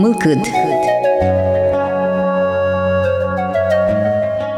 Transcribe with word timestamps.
мылкыд. 0.00 0.38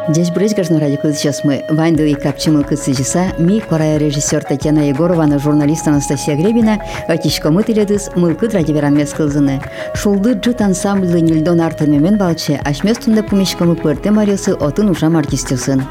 Здесь 0.08 0.30
брызг 0.30 0.56
гажно 0.56 0.78
ради 0.78 1.00
сейчас 1.02 1.42
мы 1.42 1.64
Вайнду 1.68 2.04
и 2.04 2.14
Капчимыл 2.14 2.62
Кыцыжиса, 2.62 3.32
ми 3.38 3.58
корая 3.58 3.98
режиссер 3.98 4.44
Татьяна 4.44 4.88
Егорова, 4.88 5.24
на 5.24 5.40
журналист 5.40 5.88
Анастасия 5.88 6.36
Гребина, 6.36 6.78
атишко 7.08 7.50
мытыледыз 7.50 8.10
мылкыд 8.14 8.54
ради 8.54 8.70
веран 8.70 8.94
мес 8.94 9.12
кылзыны. 9.14 9.60
Шулды 9.94 10.34
джут 10.34 10.60
ансамблы 10.60 11.20
Нильдон 11.20 11.60
Артын 11.60 11.90
мемен 11.90 12.18
балче, 12.18 12.60
ашместунда 12.64 13.24
пумишкамы 13.24 13.74
пырты 13.74 14.12
мариосы 14.12 14.54
отын 14.54 14.90
ушам 14.90 15.16
артистюсын. 15.16 15.82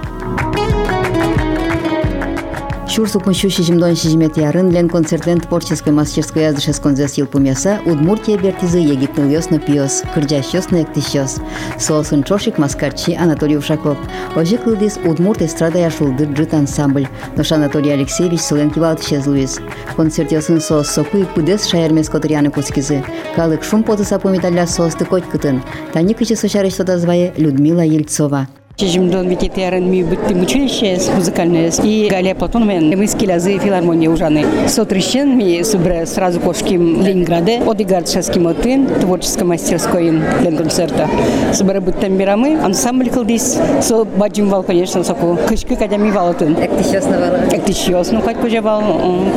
Шурсукмы 2.91 3.33
щущи 3.33 3.63
жимдон 3.63 3.95
шижимет 3.95 4.35
ярын 4.35 4.69
лен 4.69 4.89
концертлен 4.89 5.39
творческой 5.39 5.93
мастерской 5.93 6.49
аздышес 6.49 6.77
конзес 6.77 7.13
ел 7.13 7.25
пумяса 7.25 7.79
Удмуртия 7.85 8.37
бертизы 8.37 8.79
егитныл 8.79 9.29
ёсно 9.29 9.59
пиос, 9.59 10.03
кырджаш 10.13 10.53
ёсно 10.53 10.81
эктищос. 10.81 11.37
Сосын 11.79 12.21
чошик 12.23 12.57
маскарчи 12.57 13.11
Анатолий 13.13 13.55
Ушаков. 13.55 13.97
Ожи 14.35 14.57
кылдис 14.57 14.99
Удмурт 15.05 15.41
эстрада 15.41 15.79
яшулдыр 15.79 16.33
джит 16.33 16.53
ансамбль. 16.53 17.07
Нош 17.37 17.53
Анатолий 17.53 17.91
Алексеевич 17.91 18.41
Соленки 18.41 18.77
валт 18.77 18.99
исчезлуис. 18.99 19.61
Концерт 19.95 20.33
ёсын 20.33 20.59
соос 20.59 20.89
соку 20.89 21.19
и 21.19 21.23
пудес 21.23 21.67
шаермес 21.67 22.09
которяны 22.09 22.51
кускизы. 22.51 23.05
Калык 23.37 23.63
шум 23.63 23.83
потыса 23.83 24.19
помидалля 24.19 24.67
соос 24.67 24.95
тыкоть 24.95 25.29
кытын. 25.31 25.63
Тани 25.93 26.13
кычы 26.13 26.35
сочарыш 26.35 26.75
звае 26.75 27.33
Людмила 27.37 27.85
Ельцова. 27.85 28.49
Чежимдон 28.75 29.27
вететерен 29.27 29.89
ми 29.89 30.03
биттим 30.03 30.41
училище 30.41 30.97
музыкальное. 31.15 31.71
И 31.83 32.07
Галя 32.09 32.33
Платон 32.33 32.67
мен 32.67 32.97
мы 32.97 33.07
скилязы 33.07 33.57
филармония 33.59 34.09
ужаны. 34.09 34.45
Сотрещен 34.67 35.37
ми 35.37 35.63
субре 35.63 36.05
сразу 36.05 36.39
кошким 36.39 37.05
Ленинграде. 37.05 37.61
Одигард 37.67 38.09
шеским 38.09 38.47
отын 38.47 38.87
творческой 38.87 39.43
мастерской 39.43 40.11
для 40.41 40.51
концерта. 40.51 41.07
Субре 41.53 41.79
биттем 41.79 42.17
бирамы. 42.17 42.59
Ансамбль 42.63 43.09
кылдис. 43.09 43.59
Со 43.81 44.03
баджим 44.03 44.49
вал, 44.49 44.63
конечно, 44.63 45.03
соку. 45.03 45.37
Кышкы 45.47 45.75
кадя 45.75 45.97
ми 45.97 46.11
вал 46.11 46.29
отын. 46.29 46.55
Эктищосно 46.55 47.19
вала. 47.19 47.39
Эктищосно 47.51 48.21
кать 48.21 48.37
кожа 48.37 48.61
вал. 48.61 48.81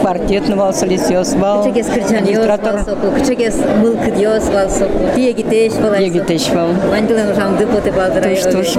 Квартет 0.00 0.48
вал, 0.48 0.72
солисиос 0.72 1.34
вал. 1.34 1.64
Кычегес 1.64 1.86
кырчан 1.86 2.24
ёс 2.24 2.46
вал 2.46 2.78
соку. 2.84 3.10
Кычегес 3.18 3.56
мылкыд 3.82 4.18
ёс 4.18 4.48
вал 4.48 4.70
соку. 4.70 5.14
Тиеги 5.14 5.42
теш 5.42 5.72
вал. 5.74 5.94
Тиеги 5.96 6.20
теш 6.20 6.48
вал. 6.50 6.68
Вандылен 6.90 7.30
ужам 7.30 7.56
дыпоты 7.56 7.92
валдырай. 7.92 8.36
Туш 8.36 8.52
туш 8.52 8.74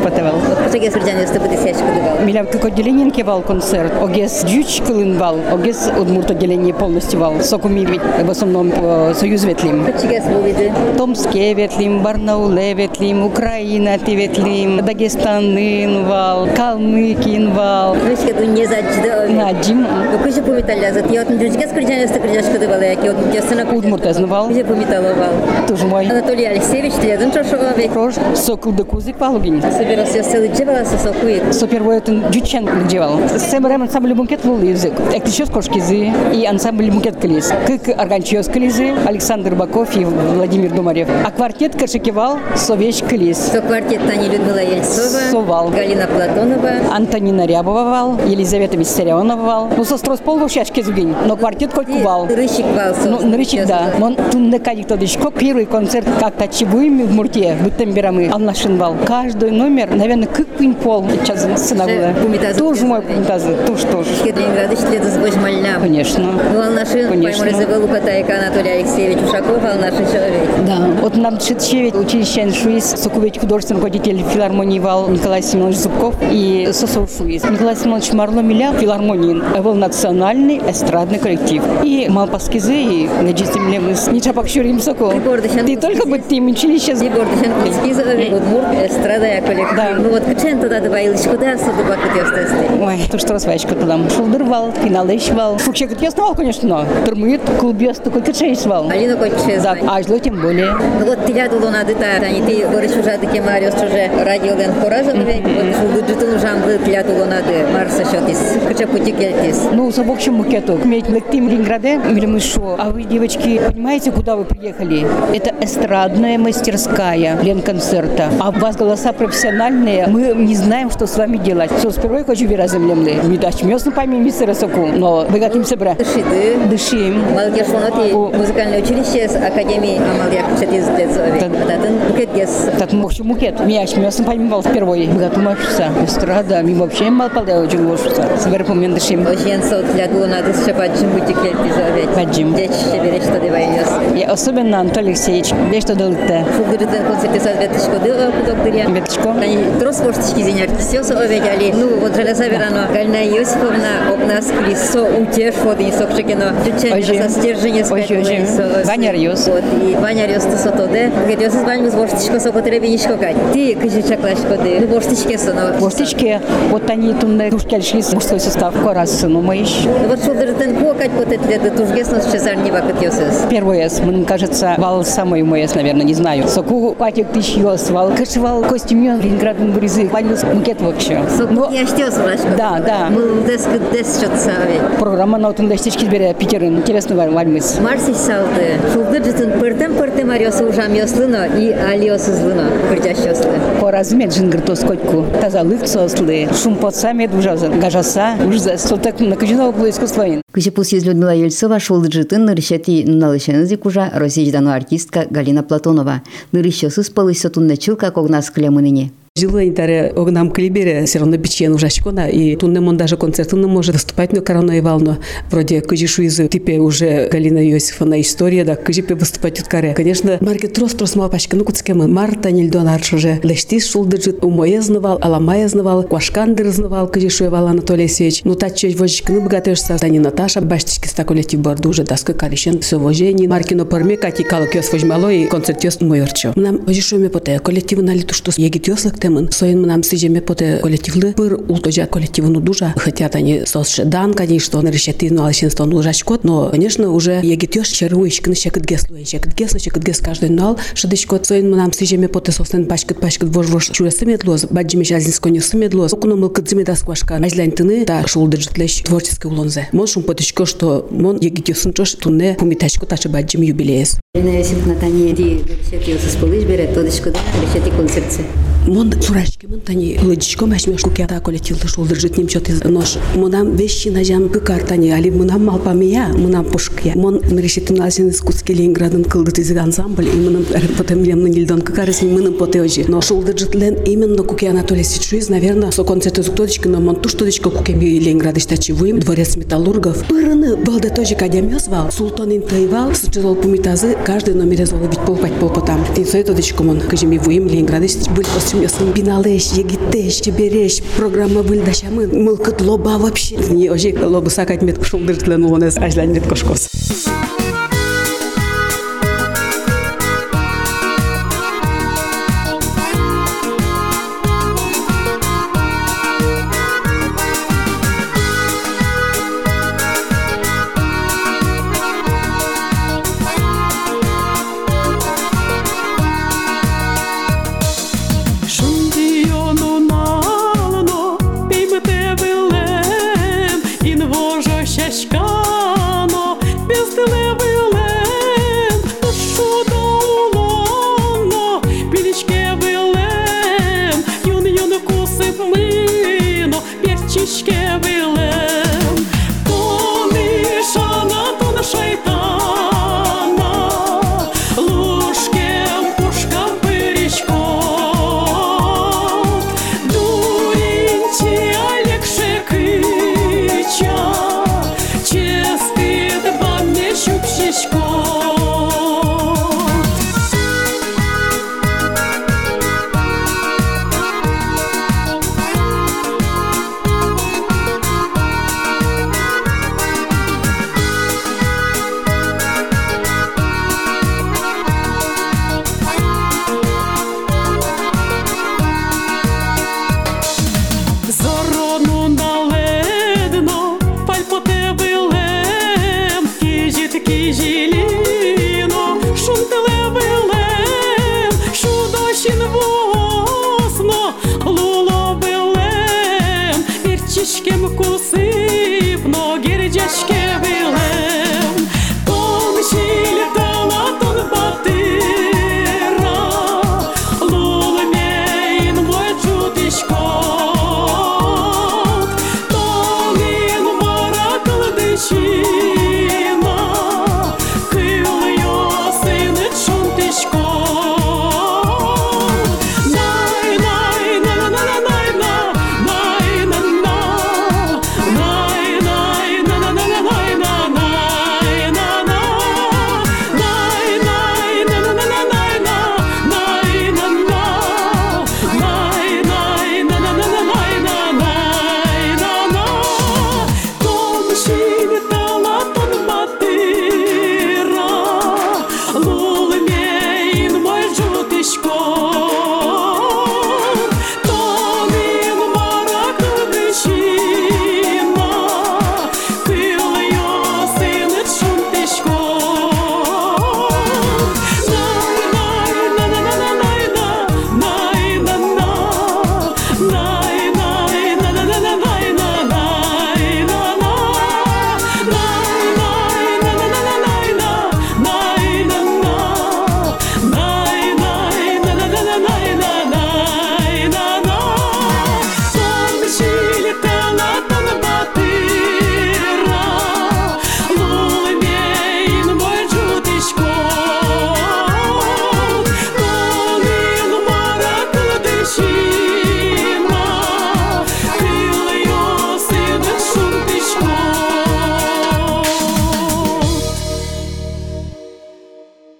кырчан 0.45 1.21
ёс 1.21 1.29
тыпы 1.31 1.47
десяч 1.47 1.75
кыдывал. 1.77 2.25
Милям 2.25 2.47
как 2.47 2.65
отделение 2.65 3.23
вал 3.23 3.41
концерт. 3.41 3.91
Огес 4.01 4.43
дюч 4.43 4.81
кылын 4.85 5.17
вал. 5.17 5.37
Огес 5.51 5.89
удмурт 5.99 6.31
отделение 6.31 6.73
полностью 6.73 7.19
вал. 7.19 7.41
Соку 7.41 7.69
ми 7.69 7.85
в 7.85 8.29
основном 8.29 8.71
союз 9.13 9.43
ветлим. 9.43 9.85
Кычегес 9.85 10.25
бувиды. 10.25 10.71
Томске 10.97 11.53
ветлим, 11.53 12.01
Барнауле 12.01 12.73
ветлим, 12.73 13.25
Украина 13.25 13.97
ти 13.97 14.15
ветлим, 14.15 14.85
Дагестанын 14.85 16.05
вал, 16.05 16.47
Калмыкин 16.55 17.51
вал. 17.53 17.95
Кычке 17.95 18.33
дун 18.33 18.53
не 18.53 18.65
заджды. 18.65 19.29
Наджим. 19.29 19.87
Кыче 20.23 20.41
пумиталля 20.41 20.93
зат. 20.93 21.09
Йотын 21.09 21.37
дюжгес 21.37 21.71
кырчан 21.71 22.01
ёс 22.01 22.11
кырчаш 22.11 22.45
кыдывал. 22.51 22.81
Яки 22.81 23.07
отын 23.07 23.31
кесына 23.31 23.65
Удмурт 23.75 24.05
эзнывал. 24.05 24.47
Кыче 24.47 24.63
пумиталовал. 24.63 25.33
Тоже 25.67 25.85
мой. 25.87 26.07
Анатолий 26.07 26.45
Алексеевич, 26.45 26.93
теледын 26.93 27.31
чошова 27.31 27.73
век. 27.75 27.91
Прош, 27.91 28.15
сокул 28.35 28.71
да 28.71 28.83
кузик 28.83 29.19
валугин. 29.19 29.61
Собирался 29.61 30.23
целый 30.35 30.49
джебала 30.49 30.83
со 30.83 30.97
сокует. 30.97 31.53
Со 31.53 31.65
первой 31.65 31.97
это 31.97 32.11
дючен 32.29 32.67
делал. 32.89 33.21
Сэм 33.37 33.65
рэм 33.65 33.83
ансамбль 33.83 34.13
бункет 34.13 34.43
вол 34.43 34.59
язык. 34.59 34.93
Эктищёс 35.13 35.49
кошкизы 35.49 36.11
и 36.33 36.45
ансамбль 36.45 36.91
бункет 36.91 37.17
клиз. 37.17 37.53
Кык 37.65 37.87
органчиос 37.97 38.47
клизы, 38.47 38.93
Александр 39.05 39.55
Баков 39.55 39.95
и 39.95 40.03
Владимир 40.03 40.71
Думарев. 40.71 41.07
А 41.25 41.31
квартет 41.31 41.79
Кашикевал, 41.79 42.39
Совещ 42.55 43.01
клиз. 43.01 43.37
Со 43.37 43.61
квартет 43.61 44.01
Таня 44.05 44.27
Людмила 44.27 44.61
Ельцова. 44.61 45.31
Совал. 45.31 45.69
Галина 45.69 46.05
Платонова. 46.07 46.71
Антонина 46.93 47.45
Рябова 47.45 47.83
вал, 47.85 48.19
Елизавета 48.27 48.75
Виссарионова 48.75 49.41
вал. 49.41 49.69
Ну, 49.77 49.85
со 49.85 49.97
строспол 49.97 50.45
в 50.45 50.51
шашке 50.51 50.83
зугин, 50.83 51.15
но 51.25 51.37
квартет 51.37 51.73
хоть 51.73 51.87
кувал. 51.87 52.27
Рыщик 52.27 52.65
вал. 52.75 52.93
Ну, 53.05 53.37
рычик, 53.37 53.65
да. 53.65 53.93
Он 54.01 54.17
тунне 54.17 54.59
кадик 54.59 54.87
тодичко. 54.87 55.31
Первый 55.31 55.65
концерт 55.65 56.07
как-то 56.19 56.49
чебуем 56.49 57.05
в 57.05 57.13
Мурте, 57.13 57.55
будто 57.63 57.85
бирамы. 57.85 58.29
Алнашин 58.29 58.77
вал. 58.77 58.97
Каждый 59.05 59.51
номер, 59.51 59.95
наверное, 59.95 60.24
как 60.33 60.47
пинг-пол. 60.57 61.03
Пумитазы. 61.03 62.59
Тоже 62.59 62.85
мой 62.85 63.01
пумитазы, 63.01 63.55
тоже 63.65 63.85
тоже. 63.87 64.09
Ленинград 64.23 64.77
шледы 64.79 65.09
с 65.09 65.17
Божмальна. 65.17 65.79
Конечно. 65.79 66.23
Ну, 66.53 66.61
Алнашин, 66.61 67.09
Конечно. 67.09 67.45
Паймор 67.45 67.77
Лукатайка 67.81 68.37
Анатолий 68.37 68.71
Алексеевич 68.71 69.17
Ушаков, 69.23 69.63
Алнашин 69.63 70.05
человек. 70.11 70.49
Да. 70.67 70.77
Вот 71.01 71.15
нам 71.17 71.39
Шитчевит, 71.39 71.95
училище 71.95 72.51
Шуис, 72.51 72.95
Сукувич, 73.01 73.39
художественный 73.39 73.77
руководитель 73.77 74.23
филармонии 74.33 74.79
Вал 74.79 75.07
Николай 75.09 75.41
Семенович 75.41 75.77
Зубков 75.77 76.15
и 76.31 76.69
Сосов 76.71 77.09
Шуис. 77.17 77.43
Николай 77.43 77.75
Семенович 77.75 78.13
Марло 78.13 78.39
Миля, 78.39 78.73
филармонии, 78.73 79.41
был 79.59 79.73
национальный 79.73 80.61
эстрадный 80.69 81.19
коллектив. 81.19 81.63
И 81.83 82.07
Малпаскизы, 82.09 82.73
и 82.75 83.09
Гаджистим 83.21 83.71
Левыс, 83.71 84.07
Ничапак 84.07 84.47
Шурим 84.47 84.79
Соко. 84.79 85.11
Гордощан. 85.23 85.65
Ты 85.65 85.77
только 85.77 86.07
бы 86.07 86.19
ты 86.19 86.41
училище. 86.41 86.93
Гордощан 86.93 87.51
Кузькиза, 87.63 88.03
Удмурт, 88.35 88.67
эстрада 88.85 89.41
коллектив. 89.45 89.75
Да. 89.75 89.95
Ну 90.15 90.21
вот 90.21 90.33
кычен 90.33 90.61
туда 90.61 90.79
добавились, 90.79 91.27
куда 91.27 91.51
ёстести. 91.51 92.81
Ой, 92.81 93.01
то 93.11 93.19
что 93.19 93.37
свечка 93.37 93.75
туда. 93.75 93.99
Шулдырвал, 94.15 94.71
финалышвал. 94.71 95.57
Фукче 95.57 95.89
я 95.99 96.09
знал, 96.09 96.33
конечно. 96.33 96.85
Турмыт, 97.03 97.41
клубес, 97.59 97.97
такой 97.97 98.21
качействал. 98.21 98.89
Алина 98.89 99.17
Коччез. 99.17 99.61
Да, 99.61 99.75
а 99.85 100.01
зло 100.03 100.17
тем 100.17 100.39
более. 100.41 100.71
Ну 101.01 101.05
вот 101.05 101.19
дулона 101.25 101.83
дыта, 101.83 102.05
они 102.25 102.41
ты 102.43 102.65
горыш 102.65 102.91
уже 102.91 103.17
таки 103.17 103.41
Мариос 103.41 103.75
уже 103.75 104.09
радио 104.23 104.55
лен 104.55 104.71
хоразом, 104.79 105.19
вот 105.19 105.75
шулды 105.75 105.99
джитун 106.07 106.35
ужам 106.35 106.61
ды 106.61 106.77
тля 106.77 107.03
дулона 107.03 107.41
ды, 107.41 107.67
Марса 107.73 108.05
шотис, 108.05 108.53
кыча 108.69 108.87
пути 108.87 109.11
кельтис. 109.11 109.63
Ну, 109.73 109.91
за 109.91 110.03
в 110.03 110.11
общем 110.11 110.35
мукету. 110.35 110.79
Медь 110.85 111.09
лектим 111.09 111.49
Ленинграде. 111.49 111.97
Мы 111.97 112.39
шо? 112.39 112.77
А 112.79 112.89
вы, 112.89 113.03
девочки, 113.03 113.59
понимаете, 113.67 114.11
куда 114.11 114.37
вы 114.37 114.45
приехали? 114.45 115.05
Это 115.35 115.53
эстрадная 115.59 116.37
мастерская 116.37 117.37
Ленконцерта. 117.41 118.29
А 118.39 118.49
у 118.49 118.53
вас 118.53 118.77
голоса 118.77 119.11
профессиональные. 119.11 120.04
Мы 120.07 120.33
не 120.35 120.55
знаем, 120.55 120.91
что 120.91 121.07
с 121.07 121.17
вами 121.17 121.37
делать. 121.37 121.71
Все, 121.77 121.89
сперва 121.91 122.19
я 122.19 122.23
хочу 122.23 122.45
вера 122.47 122.67
землемны. 122.67 123.15
Не 123.23 123.37
дач 123.37 123.63
мясно 123.63 123.91
пойми 123.91 124.19
мистера 124.19 124.53
соку. 124.53 124.87
Но 124.87 125.25
вы 125.27 125.39
готовим 125.39 125.65
собра. 125.65 125.95
Дышиды. 125.95 126.57
Дышим. 126.69 127.21
Малгер 127.33 127.65
шоноти 127.65 128.13
музыкальное 128.13 128.81
училище 128.81 129.27
с 129.27 129.35
Академии 129.35 129.97
Амальяк 129.97 130.45
Чатиз 130.59 130.85
Децови. 130.85 131.39
Татын 131.39 132.07
букет 132.07 132.33
гес. 132.35 132.69
Так 132.77 132.93
мощь 132.93 133.19
мукет. 133.19 133.59
Мяч 133.65 133.95
мясно 133.95 134.25
поймевал 134.25 134.61
впервые. 134.61 135.09
Мы 135.09 135.19
готовим 135.19 135.57
шуса. 135.57 135.89
Эстрада. 136.03 136.61
Мы 136.63 136.75
вообще 136.75 137.09
мал 137.09 137.29
палдел 137.29 137.61
очень 137.61 137.85
лошуса. 137.85 138.27
Собер 138.39 138.63
помнен 138.63 138.93
дышим. 138.93 139.25
Ожен 139.25 139.63
сот 139.63 139.91
для 139.93 140.07
дулона 140.07 140.41
дыс 140.43 140.65
шападжим 140.65 141.09
бути 141.11 141.33
кельтис 141.33 141.77
овет. 141.77 142.13
Паджим. 142.13 142.53
Деч 142.53 142.71
шебереч 142.91 143.23
что 143.23 143.39
девайнес. 143.39 143.87
И 144.15 144.23
особенно 144.23 144.81
Анатолий 144.81 145.09
Алексеевич. 145.09 145.51
Где 145.69 145.81
что 145.81 145.95
долго-то? 145.95 146.45
Фугдырытын 146.57 147.05
концерте 147.05 147.39
сад 147.39 147.61
веточко 147.61 147.99
дыла 147.99 148.31
кудоктыря. 148.31 148.85
Веточко. 148.87 149.31
Они 149.31 149.57
трос 149.95 150.15
воштички 150.15 150.43
зеняр 150.43 150.67
кисёс 150.69 151.11
оведяли. 151.11 151.71
Ну 151.73 151.99
вот 151.99 152.15
жалеса 152.15 152.47
верано. 152.47 152.87
Гальна 152.93 153.23
Йосифовна 153.23 154.11
обнас 154.11 154.47
клисо 154.47 155.03
утеш 155.03 155.55
вот 155.63 155.79
и 155.79 155.91
сокшекено. 155.91 156.51
Ожи. 156.91 157.21
со 157.21 157.29
стержение 157.29 157.83
Ожи, 157.83 158.19
ожи. 158.19 158.45
Ваня 158.85 159.11
Рьос. 159.11 159.47
Вот 159.47 159.63
и 159.81 159.95
Ваня 159.95 160.27
Рьос 160.27 160.43
то 160.43 160.57
сотоде. 160.57 161.11
Говорит, 161.15 161.41
Йосиф 161.41 161.63
Ваня 161.63 161.91
с 161.91 161.93
воштичко 161.93 162.39
соко 162.39 162.61
требиничко 162.61 163.17
кать. 163.17 163.35
Ты 163.53 163.75
кыжи 163.75 164.01
чаклашко 164.01 164.57
ты. 164.61 164.79
Ну 164.81 164.87
воштичке 164.87 165.37
соно. 165.37 165.75
Воштички, 165.79 166.41
вот 166.69 166.89
они 166.89 167.13
тунне 167.13 167.49
тушкельшли 167.49 168.03
мужской 168.13 168.39
состав. 168.39 168.73
Корас, 168.83 169.23
ну 169.23 169.41
мы 169.41 169.57
еще. 169.57 169.87
Ну 169.87 170.09
вот 170.09 170.23
шулдырытын 170.23 170.75
ко 170.75 170.93
кать 170.93 171.11
вот 171.11 171.31
это 171.31 171.47
это 171.49 171.71
тужгесно 171.75 172.21
чесар 172.31 172.55
не 172.57 172.71
вакыт 172.71 173.01
Йосиф. 173.01 173.49
Первый 173.49 173.85
эс, 173.85 173.99
мне 173.99 174.25
кажется, 174.25 174.75
вал 174.77 175.03
самый 175.03 175.43
мой 175.43 175.65
эс, 175.65 175.75
наверное, 175.75 176.03
не 176.03 176.13
знаю. 176.13 176.47
Соку 176.47 176.95
патик 176.97 177.27
тысяч 177.31 177.55
ёс, 177.55 177.89
вал 177.89 178.11
кашевал 178.15 178.61
костюм 178.63 179.05
Ленинград 179.05 179.59
бризы, 179.85 180.07
валил 180.07 180.37
мукет 180.53 180.81
вообще. 180.81 181.23
Сок 181.37 181.51
Ну, 181.51 181.71
я 181.71 181.85
штёс 181.85 182.17
лашко. 182.17 182.47
Да, 182.57 182.79
да. 182.79 183.09
Мы 183.09 183.45
деск 183.47 183.69
дес 183.93 184.17
что-то 184.17 184.37
саве. 184.37 184.81
программа 184.99 185.37
на 185.37 185.49
утын 185.49 185.69
дестички 185.69 186.05
бере 186.05 186.33
Питерин. 186.33 186.77
Интересно 186.77 187.15
вальмыс. 187.15 187.79
Марсич 187.79 188.15
салды. 188.15 188.79
Шулдырытын 188.93 189.59
пыртым 189.59 189.95
пыртым 189.95 190.31
арёсы 190.31 190.65
ужам 190.65 190.93
ёслыно 190.93 191.45
и 191.45 191.71
алиосы 191.71 192.33
злыно. 192.33 192.69
Кырдяш 192.89 193.17
ёслы. 193.25 193.53
Поразмет 193.79 194.33
жингрто 194.33 194.75
скотку. 194.75 195.25
Тазалык 195.39 195.87
сослы. 195.87 196.47
Шум 196.61 196.77
под 196.77 196.95
самет 196.95 197.33
ужаза. 197.33 197.69
Гажаса. 197.69 198.35
Ужас. 198.47 198.83
Сотак 198.83 199.19
накажено 199.19 199.71
было 199.71 199.89
искусствоин. 199.89 200.41
Кычепус 200.51 200.93
из 200.93 201.05
Людмила 201.05 201.35
Ельцова 201.35 201.79
шул 201.79 202.03
джитын 202.03 202.45
нырышети 202.45 203.03
налышенызы 203.05 203.77
кужа 203.77 204.09
Росичдану 204.13 204.71
артистка 204.71 205.25
Галина 205.29 205.63
Платонова. 205.63 206.21
Нырыщосыз 206.53 207.09
пылыш 207.09 207.39
сотунна 207.39 207.77
чылка 207.77 208.09
когнас 208.11 208.49
клемыныне. 208.49 209.11
Жилы 209.37 209.67
интере 209.67 210.13
огнам 210.15 210.49
клибере 210.49 211.05
все 211.05 211.19
равно 211.19 211.35
бичен 211.35 211.73
уже 211.73 211.89
шкона 211.89 212.29
и 212.29 212.55
туннем 212.55 212.87
он 212.87 212.95
даже 212.95 213.17
концерты 213.17 213.57
не 213.57 213.65
может 213.65 213.95
выступать 213.95 214.31
но 214.31 214.39
короной 214.39 214.79
вално 214.79 215.17
вроде 215.51 215.81
кыжишу 215.81 216.21
из 216.21 216.37
типе 216.47 216.79
уже 216.79 217.27
Галина 217.29 217.57
Иосифовна 217.69 218.21
история 218.21 218.63
да 218.63 218.77
кыжипе 218.77 219.13
выступать 219.13 219.59
от 219.59 219.67
каре. 219.67 219.93
Конечно 219.93 220.37
маркет 220.39 220.71
трос 220.71 220.93
трос 220.93 221.15
мал 221.17 221.29
пачка 221.29 221.57
ну 221.57 221.65
куцкемы 221.65 222.07
марта 222.07 222.49
нельдон 222.49 222.87
арш 222.87 223.11
уже 223.11 223.41
лештис 223.43 223.91
шулдыржит 223.91 224.41
умое 224.41 224.79
знавал 224.79 225.19
аламая 225.21 225.67
знавал 225.67 226.03
квашкандыр 226.03 226.67
знавал 226.69 227.09
кыжишу 227.09 227.49
вал 227.49 227.67
Анатолий 227.67 228.07
Сеч 228.07 228.45
ну 228.45 228.55
та 228.55 228.69
честь 228.69 228.97
вожичка 228.97 229.33
ну 229.33 229.41
богатырса 229.41 229.97
тани 229.97 230.19
Наташа 230.19 230.61
баштички 230.61 231.09
ста 231.09 231.25
коллектив 231.25 231.59
борду 231.59 231.89
уже 231.89 232.05
даска 232.05 232.33
каришен 232.33 232.79
все 232.79 232.97
вожени 232.97 233.47
маркино 233.47 233.83
порме 233.83 234.15
кати 234.15 234.43
калок 234.43 234.75
ёс 234.75 234.93
вожмало 234.93 235.29
и 235.29 235.45
концерт 235.45 235.83
ёс 235.83 235.99
мойорчо 235.99 236.53
нам 236.55 236.77
вожишу 236.85 237.17
ме 237.17 237.27
поте 237.27 237.59
коллектив 237.59 238.01
на 238.01 238.13
литу 238.13 238.33
что 238.33 238.53
егит 238.55 238.87
ёслык 238.87 239.24
темын 239.25 239.51
соин 239.51 239.81
нам 239.81 240.03
сижеме 240.03 240.41
поте 240.41 240.79
коллективлы. 240.83 241.33
Пыр 241.33 241.55
ултожа 241.67 242.05
коллективну 242.05 242.59
дужа. 242.59 242.93
Хотят 242.95 243.35
они 243.35 243.65
сосше 243.65 244.05
дан 244.05 244.33
конечно 244.33 244.77
он 244.77 244.87
решети 244.89 245.29
ну 245.31 245.45
алшинство 245.45 245.85
ну 245.85 246.03
жачкот 246.03 246.43
но 246.43 246.69
конечно 246.69 247.09
уже 247.09 247.39
егит 247.43 247.75
ёш 247.75 247.87
черуишкны 247.87 248.53
шекет 248.55 248.85
геслу 248.85 249.17
шекет 249.25 249.55
геслу 249.55 249.79
шекет 249.79 250.03
гес 250.03 250.19
каждый 250.19 250.49
нал. 250.49 250.77
Шадышкот 250.93 251.47
соин 251.47 251.71
нам 251.71 251.91
сижеме 251.91 252.27
поте 252.27 252.51
соснен 252.51 252.85
пачкет 252.85 253.19
пачкет 253.19 253.49
вож 253.49 253.67
вож 253.67 253.89
чурасы 253.89 254.25
медлоз 254.25 254.65
баджиме 254.69 255.03
жазинско 255.03 255.49
не 255.49 255.61
медлоз 255.73 256.13
окуно 256.13 256.35
мыл 256.35 256.49
кыдзиме 256.49 256.83
дасквашка 256.83 257.37
ажлантыны 257.37 258.05
та 258.05 258.27
шулдыржитлеш 258.27 259.01
творческий 259.05 259.47
улонзе. 259.47 259.89
Мон 259.91 260.05
шум 260.05 260.21
потышко 260.21 260.67
что 260.67 261.07
мон 261.09 261.39
егит 261.41 261.67
ёсын 261.69 261.93
чош 261.93 262.11
туне 262.11 262.55
пумитачко 262.59 263.07
тачы 263.07 263.29
баджим 263.29 263.63
юбилеес. 263.63 264.19
Ена 264.35 264.59
есип 264.59 264.85
натани 264.85 265.33
ди 265.33 265.63
решети 265.81 266.11
ёсыз 266.11 266.35
полыш 266.35 266.63
берет 266.63 266.93
тодышко 266.93 267.31
да 267.31 267.39
решети 267.61 267.89
концертсе 267.89 268.41
Мон 268.87 269.11
сурашки 269.19 269.65
мон 269.65 269.79
тани 269.81 270.19
лыдичко 270.21 270.67
мәшмеш 270.69 271.01
куке 271.01 271.25
та 271.25 271.39
коллективлы 271.39 271.87
шулдыр 271.89 272.19
жит 272.19 272.37
ним 272.37 272.47
чот 272.47 272.69
нож. 272.83 273.17
Монам 273.35 273.75
вещи 273.75 274.09
на 274.09 274.23
жам 274.23 274.47
пыкар 274.49 274.83
тани 274.83 275.09
али 275.09 275.31
монам 275.31 275.65
малпамия, 275.65 276.27
монам 276.27 276.65
пушкия. 276.65 277.15
Мон 277.15 277.41
решетим 277.57 277.95
насен 277.95 278.29
из 278.29 278.41
Кутски 278.41 278.73
Ленинградын 278.73 279.23
кылды 279.23 279.51
тизик 279.51 279.77
ансамбль, 279.77 280.27
и 280.27 280.35
монам 280.35 280.65
потом 280.99 281.23
лем 281.23 281.41
на 281.41 281.47
нильдон 281.47 281.81
кыкарыс 281.81 282.21
монам 282.21 282.53
потеожи. 282.53 283.05
Но 283.07 283.21
шулдыр 283.21 283.57
жит 283.57 283.73
лен 283.73 283.95
именно 284.05 284.43
куке 284.43 284.69
Анатолий 284.69 285.03
Сичуиз, 285.03 285.49
наверное, 285.49 285.89
со 285.89 286.03
концерта 286.03 286.43
зуктодички, 286.43 286.87
но 286.87 286.99
мон 286.99 287.15
туш 287.15 287.33
тодичко 287.33 287.71
куке 287.71 287.93
ми 287.93 288.19
Ленинград 288.19 288.55
иштачи 288.57 288.91
вуим, 288.91 289.19
дворец 289.19 289.55
металлургов. 289.55 290.27
Пырыны 290.27 290.75
балда 290.75 291.09
тоже 291.09 291.33
кадям 291.33 291.79
звал, 291.79 292.11
Султан 292.11 292.55
интайвал, 292.55 293.15
сучалол 293.15 293.55
пумитазы, 293.55 294.15
каждый 294.23 294.53
номер 294.53 294.85
звал 294.85 295.07
бить 295.07 295.19
пол 295.25 295.37
пать 295.37 295.59
пол 295.59 295.69
потам. 295.69 296.05
И 296.15 296.23
со 296.23 296.37
это 296.37 296.53
дочко 296.53 296.83
мон, 296.83 296.99
кажеми 297.01 297.39
вуим 297.39 297.67
Ленинград 297.67 297.95
были 298.35 298.45
после 298.53 298.74
Ясын 298.75 299.13
биналеш, 299.15 299.71
егитеш, 299.77 300.41
чебереш, 300.43 300.99
программа 301.15 301.61
вылдашамын, 301.61 302.43
мылкыт 302.43 302.81
лоба 302.81 303.17
вообще. 303.17 303.55
Не 303.55 303.89
ожи 303.89 304.13
лобы 304.13 304.49
сакать 304.49 304.81
мет 304.81 304.97
кушулдыртлен 304.97 305.63
улонес, 305.63 305.97
ажлан 305.97 306.33
мет 306.33 306.45
кошкос. 306.45 306.89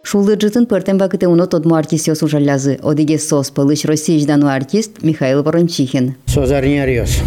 Шулдыджытын 0.06 0.68
пөртен 0.70 1.00
бакыты 1.02 1.26
уно 1.28 1.48
тодму 1.50 1.74
артистёс 1.76 2.22
жалязы. 2.22 2.78
Одиге 2.84 3.18
сос 3.18 3.50
пылыш 3.50 3.86
российждану 3.86 4.48
артист 4.48 5.02
Михаил 5.02 5.42
Ворончихин. 5.42 6.14
Созарниариос. 6.28 7.22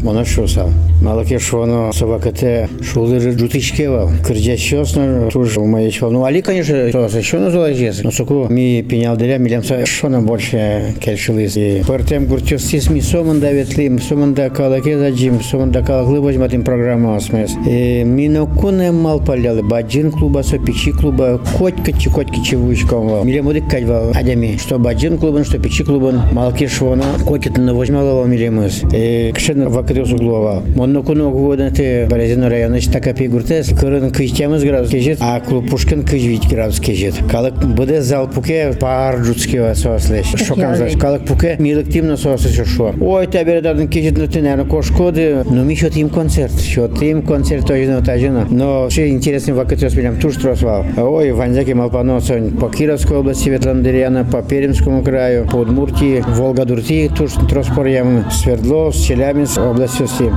Созарняриос. 0.00 0.04
Моно 0.04 0.24
шусал. 0.24 0.70
Малаке 1.02 1.38
шоно 1.38 1.92
собакате 1.92 2.68
шулдыр 2.82 3.20
жутичкевал. 3.20 4.10
Кырджащосно 4.26 5.28
туж 5.32 5.56
маячвал. 5.56 6.10
Ну, 6.10 6.24
али, 6.24 6.40
конечно, 6.40 6.90
то 6.90 7.06
еще 7.06 7.38
называется. 7.38 8.02
Но 8.04 8.10
суку 8.10 8.46
ми 8.48 8.82
пенял 8.82 9.16
деля, 9.16 9.38
милямса 9.38 9.84
шона 9.86 10.20
больше 10.20 10.94
кельшилыз. 11.00 11.56
И 11.56 11.82
пертем 11.86 12.26
гуртюстис 12.26 12.90
ми 12.90 13.00
соманда 13.00 13.52
ветлим, 13.52 14.00
соманда 14.00 14.50
калаке 14.50 14.98
заджим, 14.98 15.40
соманда 15.40 15.82
калаклы 15.82 16.20
возьматым 16.20 16.64
программа 16.64 17.16
осмес. 17.16 17.52
И 17.66 18.02
ми 18.04 18.28
нокуне 18.28 18.92
мал 18.92 19.20
паляли. 19.20 19.62
Баджин 19.62 20.10
клуба, 20.10 20.42
со 20.42 20.58
печи 20.58 20.92
клуба, 20.92 21.40
котька 21.58 21.92
чи 21.92 22.10
котьки 22.10 22.42
чевучком. 22.42 23.26
Милемудик 23.26 23.68
кадьвал 23.68 24.10
адями. 24.14 24.56
Что 24.58 24.78
баджин 24.78 25.18
клубан, 25.18 25.44
что 25.44 25.58
печи 25.58 25.84
клубан. 25.84 26.20
Малаке 26.32 26.68
шоно 26.68 27.04
котит 27.26 27.56
на 27.56 27.74
возьмал 27.74 28.24
милемыз. 28.26 28.82
И 28.92 29.32
кшен 29.34 29.68
вак 29.68 29.89
кырыс 29.90 30.12
углова. 30.12 30.62
Монно 30.76 31.02
куну 31.02 31.30
года 31.30 31.70
те 31.70 32.06
Березино 32.08 32.48
районы 32.48 32.80
така 32.80 33.12
пигуртес. 33.12 33.70
Кырын 33.70 34.10
кыштямыз 34.12 34.62
градус 34.62 34.90
кежет, 34.90 35.18
а 35.20 35.40
клуб 35.40 35.68
Пушкин 35.68 36.04
кыжвить 36.04 36.48
градус 36.48 36.78
кежет. 36.80 37.14
Калык 37.30 37.54
буде 37.54 38.00
зал 38.00 38.28
пуке 38.28 38.72
пар 38.78 39.24
жутскива 39.24 39.74
сослеш. 39.74 40.26
Шокам 40.46 40.76
заш. 40.76 40.96
Калык 40.96 41.26
пуке 41.26 41.56
милыктимно 41.58 42.16
сослеш 42.16 42.68
шо. 42.68 42.94
Ой, 43.00 43.26
та 43.26 43.42
бередардын 43.42 43.88
кежет 43.88 44.16
ну 44.16 44.26
ты, 44.28 44.40
наверное, 44.40 44.64
кошкоды. 44.64 45.44
Ну 45.48 45.64
ми 45.64 45.74
шот 45.74 45.96
им 45.96 46.08
концерт. 46.08 46.52
Шот 46.60 47.02
им 47.02 47.22
концерт 47.22 47.66
тожино 47.66 48.00
тажино. 48.02 48.46
Но 48.48 48.88
все 48.88 49.08
интересный 49.08 49.54
вакытос 49.54 49.94
билям 49.94 50.20
туш 50.20 50.36
тросвал. 50.36 50.84
Ой, 50.96 51.32
Ванзяки 51.32 51.72
Малпано 51.72 52.20
сон 52.20 52.52
по 52.52 52.68
Кировской 52.68 53.18
области 53.18 53.48
Ветландеряна, 53.48 54.24
по 54.24 54.42
Пермскому 54.42 55.02
краю, 55.02 55.48
по 55.50 55.56
Удмуртии, 55.56 56.24
Волга-Дурти, 56.26 57.10
туш 57.16 57.32
троспорьям, 57.48 58.30
Свердловск, 58.30 59.06
Челябинск, 59.06 59.58
область 59.80 60.06
все. 60.06 60.30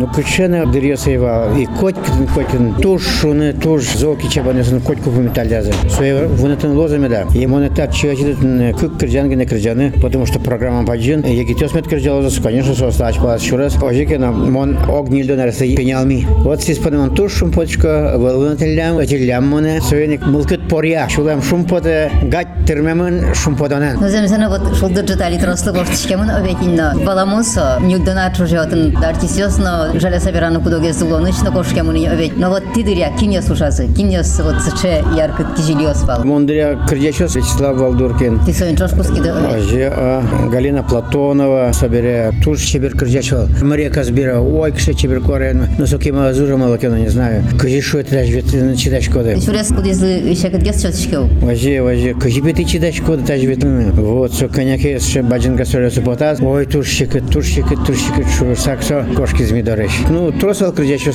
Ну, 0.00 0.06
кучена 0.06 0.64
дырьосева, 0.64 1.54
и 1.58 1.66
котькин, 1.66 2.26
котькин, 2.34 2.74
туш, 2.76 3.02
шуны, 3.02 3.52
туш, 3.52 3.82
зоки 3.98 4.28
чабанесын, 4.28 4.80
котку 4.80 5.10
пометалязы. 5.10 5.74
Свои 5.90 6.24
вынатын 6.24 6.74
лозами, 6.74 7.06
да. 7.06 7.26
И 7.34 7.46
монетар 7.46 7.92
чиотидын 7.92 8.74
кык 8.78 8.96
кырджанги 8.96 9.34
не 9.34 9.44
кырджаны, 9.44 9.92
потому 10.00 10.24
что 10.24 10.40
программа 10.40 10.86
поджин, 10.86 11.22
егитес 11.26 11.74
мет 11.74 11.86
кырджалозы, 11.86 12.40
конечно, 12.42 12.74
состач 12.74 13.18
палас 13.18 13.42
шурас. 13.42 13.76
Ожикена, 13.82 14.32
мон 14.32 14.78
огнильдо 14.88 15.36
нарасы 15.36 15.76
пенял 15.76 16.06
Вот 16.44 16.62
сис 16.62 16.78
подаман 16.78 17.14
туш 17.14 17.34
шумпочка, 17.34 18.14
вынатылям, 18.16 18.96
атылям 18.96 19.46
моне, 19.48 19.82
союник 19.82 20.24
мылкыт 20.24 20.66
порья, 20.66 21.10
шулам 21.10 21.42
шумпоты, 21.42 22.10
гать 22.22 22.48
термемын 22.66 23.34
шумподанен. 23.34 23.98
Ну, 24.00 24.08
земсена 24.08 24.48
вот 24.48 24.78
шулды 24.78 25.06
жытали 25.06 25.36
трослы 25.36 25.74
борчишкемын 25.74 26.30
обетинно. 26.30 26.94
Баламусо, 27.04 27.78
нюгдана 27.82 28.32
чужиотын 28.34 28.96
артистиосно 28.96 29.89
жаля 29.94 30.20
собирано 30.20 30.60
кудоге 30.60 30.92
зулонычно 30.92 31.50
кошкемын 31.50 32.12
обет. 32.12 32.36
Но 32.36 32.50
вот 32.50 32.62
ты 32.74 32.82
дыря, 32.84 33.10
киньос 33.18 33.50
ушасы, 33.50 33.88
киньос 33.94 34.40
вот 34.40 34.60
сыче 34.62 35.04
яркыт 35.16 35.46
кижильос 35.56 36.04
бал. 36.04 36.24
Мондря 36.24 36.78
Кырдячос 36.88 37.34
Вячеслав 37.34 37.76
Валдуркин. 37.76 38.40
Ты 38.44 38.52
соин 38.52 38.76
трошку 38.76 39.02
скиды 39.02 39.30
обет. 39.30 39.54
Аже 39.54 39.92
а, 39.94 40.22
Галина 40.50 40.82
Платонова 40.82 41.70
собере 41.72 42.32
туж 42.44 42.60
чебер 42.60 42.96
Кырдячова. 42.96 43.48
Мария 43.62 43.90
Казбира, 43.90 44.40
ой, 44.40 44.72
кше 44.72 44.94
чебер 44.94 45.20
корен. 45.20 45.68
Ну, 45.78 45.86
соки 45.86 46.10
мала 46.10 46.32
зужа 46.32 46.56
мала 46.56 46.78
кено, 46.78 46.96
не 46.98 47.08
знаю. 47.08 47.42
Кыжи 47.58 47.80
шо 47.80 47.98
это 47.98 48.12
даже 48.12 48.32
ведь 48.32 48.80
читач 48.80 49.08
коды. 49.08 49.34
Ты 49.34 49.40
шурес 49.40 49.68
кудизы 49.68 50.32
ишекет 50.32 50.62
гес 50.62 50.82
чотишкев. 50.82 51.30
Важе, 51.42 51.82
важе, 51.82 52.14
кыжи 52.14 52.40
беты 52.40 52.64
читач 52.64 53.00
коды 53.00 53.24
даже 53.24 53.46
ведь. 53.46 53.60
Вот, 53.60 54.32
со 54.32 54.48
коняки 54.48 54.98
с 54.98 55.22
баджинка 55.22 55.64
соресу 55.64 56.02
потас. 56.02 56.40
Ой, 56.40 56.66
тушчикет, 56.66 57.28
тушчикет, 57.30 57.84
тушчикет, 57.86 58.26
шо 58.38 58.54
саксо, 58.54 59.04
кошки 59.16 59.42
змидореш. 59.80 59.92
Ну, 60.08 60.32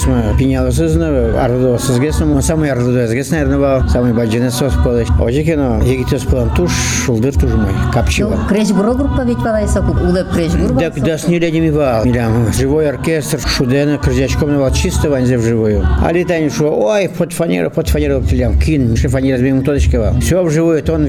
ма 0.08 0.38
пеняла 0.38 0.72
сызна, 0.72 1.08
ардо 1.44 1.78
сызгесна, 1.78 2.42
самый 2.42 2.72
ардо 2.72 3.08
сызгес, 3.08 3.32
наверное, 3.32 3.88
самый 3.90 4.14
баджинес 4.14 4.54
сос 4.56 4.74
подаш. 4.84 5.08
Оже 5.20 5.44
кено, 5.44 5.82
егитес 5.84 6.24
план 6.24 6.52
туш, 6.56 6.72
шулдыр 7.06 7.34
туж 7.34 7.52
мой, 7.52 7.72
капчива. 7.94 8.38
Креш 8.48 8.72
буро 8.72 8.94
группа 8.94 9.22
ведь 9.22 9.40
балайса 9.40 9.82
улеп 9.82 10.30
креш 10.34 10.52
группа. 10.54 10.80
Так 10.80 11.00
да 11.02 11.18
с 11.18 11.28
нелядями 11.28 11.70
вал. 11.70 12.06
Милям, 12.06 12.52
живой 12.54 12.90
оркестр, 12.90 13.40
шудена, 13.40 13.98
крызячком 13.98 14.52
навал 14.52 14.72
чисто 14.72 15.10
ванзе 15.10 15.38
в 15.38 15.44
живую. 15.44 15.86
А 16.04 16.12
летание 16.12 16.50
шо, 16.50 16.72
ой, 16.72 17.10
под 17.10 17.34
фанеру, 17.34 17.72
под 17.72 17.90
фанеру 17.90 18.22
ктилям, 18.22 18.60
кин, 18.60 18.96
ши 18.96 19.08
фанера 19.08 19.62
тодочки 19.62 19.96
вал. 19.96 20.20
Все 20.20 20.44
в 20.44 20.50
живую, 20.50 20.84
тон 20.84 21.08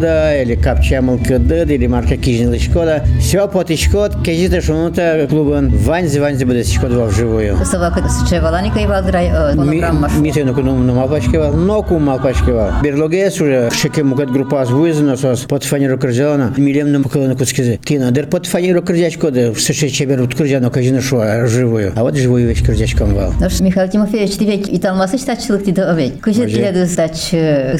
да, 0.00 0.42
или 0.42 0.54
капча 0.54 1.00
мылкыды, 1.02 1.74
или 1.74 1.86
марка 1.86 2.16
кижнилычко 2.16 2.84
да. 2.84 3.04
Все 3.20 3.48
под 3.48 3.70
ичкот, 3.70 4.22
кезита 4.24 4.60
шунута 4.60 5.26
клубан, 5.28 5.70
ванзе, 5.70 6.20
ванзе 6.20 6.46
будет 6.46 6.59
ичко 6.59 6.87
два 6.87 7.05
в 7.05 7.11
живую. 7.11 7.57
Собака 7.65 8.07
сыче 8.09 8.41
валаника 8.41 8.79
и 8.79 8.85
валдрай 8.85 9.29
фонограмма. 9.55 10.09
Мите 10.19 10.43
ну 10.43 10.53
куну 10.53 10.75
ну 10.75 10.93
малпачки 10.93 11.37
вал, 11.37 11.53
ноку 11.53 11.99
малпачки 11.99 12.51
вал. 12.51 12.71
Берлогес 12.83 13.41
уже, 13.41 13.69
шеке 13.71 14.03
мукат 14.03 14.31
группа 14.31 14.65
звуизна 14.65 15.17
сос, 15.17 15.41
под 15.41 15.63
фанеру 15.63 15.97
крызялана, 15.97 16.53
милем 16.57 16.91
на 16.91 16.99
мукалана 16.99 17.35
куцкизе. 17.35 17.79
Тина, 17.83 18.11
дер 18.11 18.27
под 18.27 18.45
фанеру 18.45 18.81
крызячко 18.81 19.31
да, 19.31 19.51
в 19.51 19.59
сыше 19.59 19.89
чебер 19.89 20.21
вот 20.21 20.35
крызяно 20.35 20.69
казина 20.69 21.01
шо, 21.01 21.45
живую. 21.47 21.93
А 21.95 22.03
вот 22.03 22.15
живую 22.15 22.47
вещь 22.47 22.63
крызячком 22.63 23.13
вал. 23.13 23.33
Наш 23.39 23.59
Михаил 23.59 23.89
Тимофеевич, 23.89 24.35
ты 24.35 24.45
ведь 24.45 24.69
и 24.69 24.79
талмасы 24.79 25.17
читачылык 25.17 25.63
дейді 25.63 25.81
овет. 25.81 26.13
Күшет 26.21 26.45
Оже. 26.45 26.55
тіледі 26.55 26.85
стач 26.87 27.15